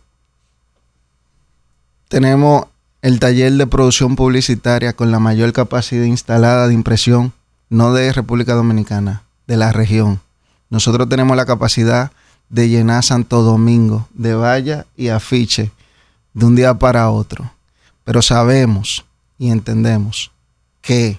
tenemos 2.06 2.66
el 3.02 3.18
taller 3.18 3.52
de 3.52 3.66
producción 3.66 4.16
publicitaria 4.16 4.92
con 4.92 5.10
la 5.10 5.18
mayor 5.18 5.52
capacidad 5.52 6.04
instalada 6.04 6.68
de 6.68 6.74
impresión, 6.74 7.32
no 7.68 7.92
de 7.92 8.12
República 8.12 8.54
Dominicana, 8.54 9.22
de 9.46 9.56
la 9.56 9.72
región. 9.72 10.20
Nosotros 10.68 11.08
tenemos 11.08 11.36
la 11.36 11.46
capacidad 11.46 12.12
de 12.50 12.68
llenar 12.68 13.02
Santo 13.02 13.42
Domingo 13.42 14.08
de 14.12 14.34
valla 14.34 14.86
y 14.96 15.08
afiche 15.08 15.70
de 16.34 16.46
un 16.46 16.56
día 16.56 16.74
para 16.74 17.10
otro. 17.10 17.50
Pero 18.04 18.22
sabemos 18.22 19.04
y 19.38 19.50
entendemos 19.50 20.30
que 20.82 21.18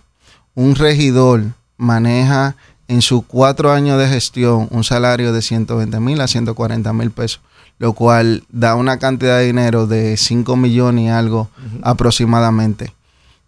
un 0.54 0.76
regidor 0.76 1.46
maneja 1.78 2.56
en 2.88 3.02
sus 3.02 3.24
cuatro 3.26 3.72
años 3.72 3.98
de 3.98 4.08
gestión 4.08 4.68
un 4.70 4.84
salario 4.84 5.32
de 5.32 5.42
120 5.42 6.00
mil 6.00 6.20
a 6.22 6.28
140 6.28 6.94
mil 6.94 7.12
pesos, 7.12 7.40
lo 7.82 7.94
cual 7.94 8.44
da 8.50 8.76
una 8.76 9.00
cantidad 9.00 9.40
de 9.40 9.48
dinero 9.48 9.88
de 9.88 10.16
5 10.16 10.56
millones 10.56 11.06
y 11.06 11.08
algo 11.08 11.50
aproximadamente. 11.82 12.94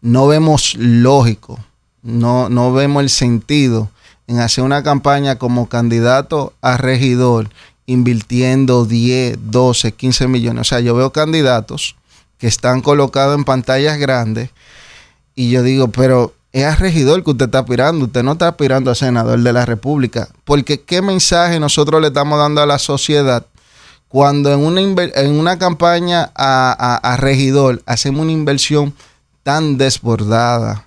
No 0.02 0.26
vemos 0.26 0.74
lógico, 0.74 1.60
no, 2.02 2.50
no 2.50 2.74
vemos 2.74 3.04
el 3.04 3.12
sentido 3.12 3.92
en 4.26 4.40
hacer 4.40 4.64
una 4.64 4.82
campaña 4.82 5.36
como 5.36 5.70
candidato 5.70 6.54
a 6.64 6.78
regidor 6.78 7.52
invirtiendo 7.86 8.86
10, 8.86 9.38
12, 9.52 9.92
15 9.92 10.28
millones. 10.28 10.62
O 10.62 10.64
sea, 10.64 10.80
yo 10.80 10.96
veo 10.96 11.12
candidatos 11.12 11.96
que 12.40 12.48
están 12.48 12.82
colocados 12.82 13.38
en 13.38 13.44
pantallas 13.44 14.00
grandes 14.00 14.50
y 15.36 15.52
yo 15.52 15.62
digo, 15.62 15.90
pero 15.90 16.34
es 16.54 16.66
a 16.66 16.76
regidor 16.76 17.24
que 17.24 17.30
usted 17.30 17.46
está 17.46 17.60
aspirando, 17.60 18.06
usted 18.06 18.24
no 18.24 18.32
está 18.32 18.48
aspirando 18.48 18.90
a 18.90 18.96
senador 18.96 19.40
de 19.40 19.54
la 19.54 19.68
República. 19.68 20.28
Porque 20.44 20.82
qué 20.82 21.04
mensaje 21.04 21.60
nosotros 21.60 22.02
le 22.02 22.08
estamos 22.08 22.40
dando 22.40 22.64
a 22.64 22.66
la 22.66 22.80
sociedad 22.80 23.46
cuando 24.14 24.54
en 24.54 24.60
una, 24.60 24.80
en 24.80 25.40
una 25.40 25.58
campaña 25.58 26.32
a, 26.36 27.00
a 27.02 27.18
regidor 27.18 27.82
hacemos 27.88 28.22
una 28.22 28.32
inversión 28.32 28.94
tan 29.42 29.80
desbordada, 29.80 30.86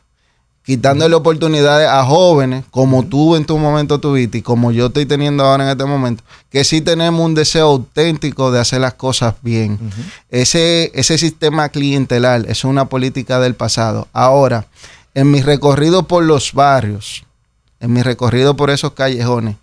quitándole 0.65 1.13
oportunidades 1.17 1.89
a 1.89 2.05
jóvenes, 2.05 2.63
como 2.71 3.05
tú 3.05 3.35
en 3.35 3.45
tu 3.45 3.59
momento 3.59 3.99
tuviste 3.99 4.39
y 4.39 4.43
como 4.43 4.71
yo 4.71 4.87
estoy 4.87 5.07
teniendo 5.07 5.43
ahora 5.43 5.65
en 5.65 5.71
este 5.71 5.85
momento, 5.87 6.23
que 6.51 6.63
sí 6.63 6.81
tenemos 6.83 7.21
un 7.21 7.35
deseo 7.35 7.67
auténtico 7.67 8.53
de 8.53 8.61
hacer 8.61 8.81
las 8.81 8.95
cosas 8.95 9.35
bien. 9.43 9.77
ese, 10.31 10.93
ese 10.95 11.19
sistema 11.19 11.69
clientelar 11.71 12.45
es 12.49 12.63
una 12.63 12.85
política 12.85 13.41
del 13.41 13.57
pasado. 13.57 14.07
Ahora, 14.13 14.69
en 15.15 15.33
mi 15.33 15.43
recorrido 15.43 16.05
por 16.05 16.23
los 16.23 16.53
barrios, 16.53 17.25
en 17.81 17.93
mi 17.93 18.03
recorrido 18.03 18.55
por 18.55 18.71
esos 18.71 18.93
callejones, 18.93 19.57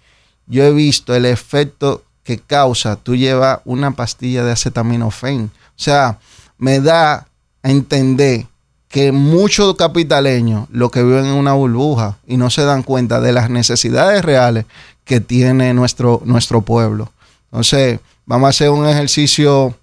yo 0.47 0.65
he 0.65 0.73
visto 0.73 1.15
el 1.15 1.23
efecto 1.23 2.03
que 2.23 2.39
causa 2.39 2.95
tú 2.95 3.15
llevas 3.15 3.59
una 3.65 3.91
pastilla 3.91 4.43
de 4.43 4.51
acetaminofén. 4.51 5.51
O 5.55 5.81
sea, 5.81 6.17
me 6.57 6.79
da 6.79 7.27
a 7.61 7.69
entender 7.69 8.45
que 8.87 9.11
muchos 9.11 9.75
capitaleños 9.75 10.67
lo 10.69 10.91
que 10.91 11.03
viven 11.03 11.25
en 11.25 11.33
una 11.33 11.53
burbuja 11.53 12.17
y 12.27 12.37
no 12.37 12.49
se 12.49 12.63
dan 12.63 12.83
cuenta 12.83 13.19
de 13.19 13.33
las 13.33 13.49
necesidades 13.49 14.23
reales 14.23 14.65
que 15.03 15.19
tiene 15.19 15.73
nuestro, 15.73 16.21
nuestro 16.25 16.61
pueblo. 16.61 17.11
Entonces, 17.45 17.99
vamos 18.25 18.47
a 18.47 18.49
hacer 18.51 18.69
un 18.69 18.87
ejercicio 18.87 19.75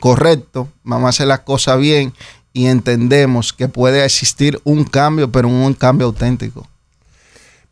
correcto, 0.00 0.68
vamos 0.84 1.06
a 1.06 1.10
hacer 1.10 1.26
las 1.26 1.40
cosas 1.40 1.78
bien 1.78 2.14
y 2.52 2.66
entendemos 2.66 3.52
que 3.52 3.68
puede 3.68 4.04
existir 4.04 4.60
un 4.64 4.84
cambio, 4.84 5.30
pero 5.30 5.48
un 5.48 5.74
cambio 5.74 6.06
auténtico. 6.06 6.66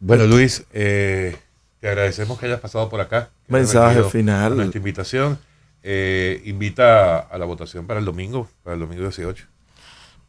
Bueno, 0.01 0.27
Luis, 0.27 0.65
eh, 0.73 1.37
te 1.81 1.89
agradecemos 1.89 2.39
que 2.39 2.47
hayas 2.47 2.61
pasado 2.61 2.89
por 2.89 3.01
acá. 3.01 3.29
Mensaje 3.49 4.03
final. 4.05 4.57
Nuestra 4.57 4.79
invitación. 4.79 5.39
Eh, 5.83 6.43
invita 6.45 7.19
a 7.19 7.39
la 7.39 7.45
votación 7.45 7.87
para 7.87 8.01
el 8.01 8.07
domingo, 8.07 8.49
para 8.65 8.75
el 8.75 8.81
domingo 8.81 9.03
18. 9.03 9.47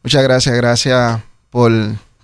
Muchas 0.04 0.22
gracias, 0.22 0.54
gracias 0.54 1.20
por 1.50 1.72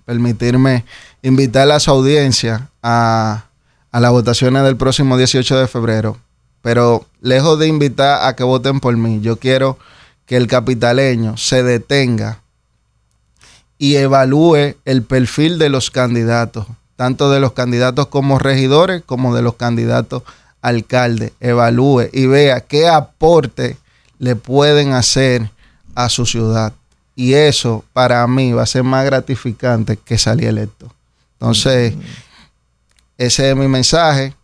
permitirme 0.05 0.85
invitar 1.23 1.71
a 1.71 1.81
su 1.81 1.91
audiencia 1.91 2.69
a, 2.83 3.47
a 3.91 4.01
las 4.01 4.13
votaciones 4.13 4.63
del 4.63 4.77
próximo 4.77 5.17
18 5.17 5.59
de 5.59 5.67
febrero. 5.67 6.17
Pero 6.63 7.07
lejos 7.21 7.59
de 7.59 7.67
invitar 7.67 8.27
a 8.27 8.37
que 8.37 8.45
voten 8.45 8.81
por 8.81 8.97
mí, 8.97 9.21
yo 9.21 9.39
quiero 9.39 9.79
que 10.27 10.37
el 10.37 10.47
capitaleño 10.47 11.37
se 11.37 11.63
detenga 11.63 12.41
y 13.79 13.97
evalúe 13.97 14.77
el 14.85 15.03
perfil 15.03 15.59
de 15.59 15.69
los 15.69 15.91
candidatos, 15.91 16.67
tanto 16.97 17.31
de 17.31 17.41
los 17.41 17.53
candidatos 17.53 18.07
como 18.07 18.39
regidores 18.39 19.03
como 19.05 19.35
de 19.35 19.43
los 19.43 19.55
candidatos 19.55 20.23
alcaldes. 20.63 21.33
Evalúe 21.41 22.09
y 22.13 22.27
vea 22.27 22.61
qué 22.61 22.89
aporte 22.89 23.77
le 24.19 24.37
pueden 24.37 24.93
hacer 24.93 25.51
a 25.95 26.09
su 26.09 26.27
ciudad. 26.27 26.73
Y 27.17 27.35
eso 27.35 27.85
para 27.93 28.27
mí 28.27 28.53
va 28.53 28.63
a 28.63 28.67
ser 28.67 28.83
más 28.83 29.05
gratificante 29.05 29.97
que 29.97 30.19
salir 30.19 30.49
electo. 30.49 30.93
Entonces, 31.35 31.95
ese 33.19 33.51
es 33.51 33.57
mi 33.57 33.69
mensaje. 33.69 34.35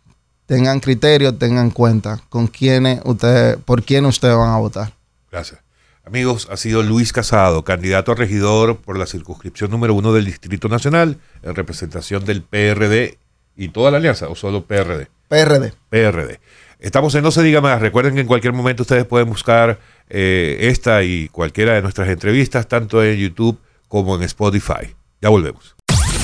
Tengan 0.47 0.81
criterio, 0.81 1.35
tengan 1.35 1.71
cuenta 1.71 2.21
con 2.29 2.47
quiénes 2.47 3.01
ustedes, 3.05 3.57
por 3.65 3.83
quién 3.83 4.05
ustedes 4.07 4.37
van 4.37 4.51
a 4.51 4.59
votar. 4.59 4.93
Gracias. 5.31 5.61
Amigos, 6.05 6.49
ha 6.51 6.57
sido 6.57 6.83
Luis 6.83 7.13
Casado, 7.13 7.63
candidato 7.63 8.13
a 8.13 8.15
regidor 8.15 8.79
por 8.79 8.99
la 8.99 9.07
circunscripción 9.07 9.71
número 9.71 9.95
uno 9.95 10.13
del 10.13 10.25
Distrito 10.25 10.69
Nacional, 10.69 11.19
en 11.43 11.55
representación 11.55 12.25
del 12.25 12.43
PRD 12.43 13.19
y 13.57 13.69
toda 13.69 13.91
la 13.91 13.99
alianza, 13.99 14.29
o 14.29 14.35
solo 14.35 14.65
PRD. 14.65 15.09
PRD. 15.29 15.75
PRD. 15.91 16.41
Estamos 16.81 17.15
en 17.15 17.23
No 17.23 17.31
Se 17.31 17.43
Diga 17.43 17.61
Más. 17.61 17.81
Recuerden 17.81 18.15
que 18.15 18.23
en 18.23 18.27
cualquier 18.27 18.55
momento 18.55 18.83
ustedes 18.83 19.05
pueden 19.05 19.29
buscar 19.29 19.79
eh, 20.09 20.57
esta 20.63 21.03
y 21.03 21.29
cualquiera 21.29 21.75
de 21.75 21.83
nuestras 21.83 22.09
entrevistas, 22.09 22.67
tanto 22.67 23.05
en 23.05 23.17
YouTube 23.19 23.59
como 23.87 24.17
en 24.17 24.23
Spotify. 24.23 24.95
Ya 25.21 25.29
volvemos. 25.29 25.77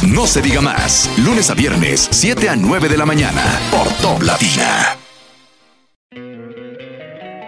No 0.02 0.26
se 0.26 0.40
diga 0.40 0.60
más. 0.60 1.10
Lunes 1.18 1.50
a 1.50 1.54
viernes, 1.54 2.08
7 2.10 2.48
a 2.48 2.56
9 2.56 2.88
de 2.88 2.96
la 2.96 3.06
mañana, 3.06 3.42
por 3.70 3.88
Top 4.00 4.22
Latina. 4.22 5.05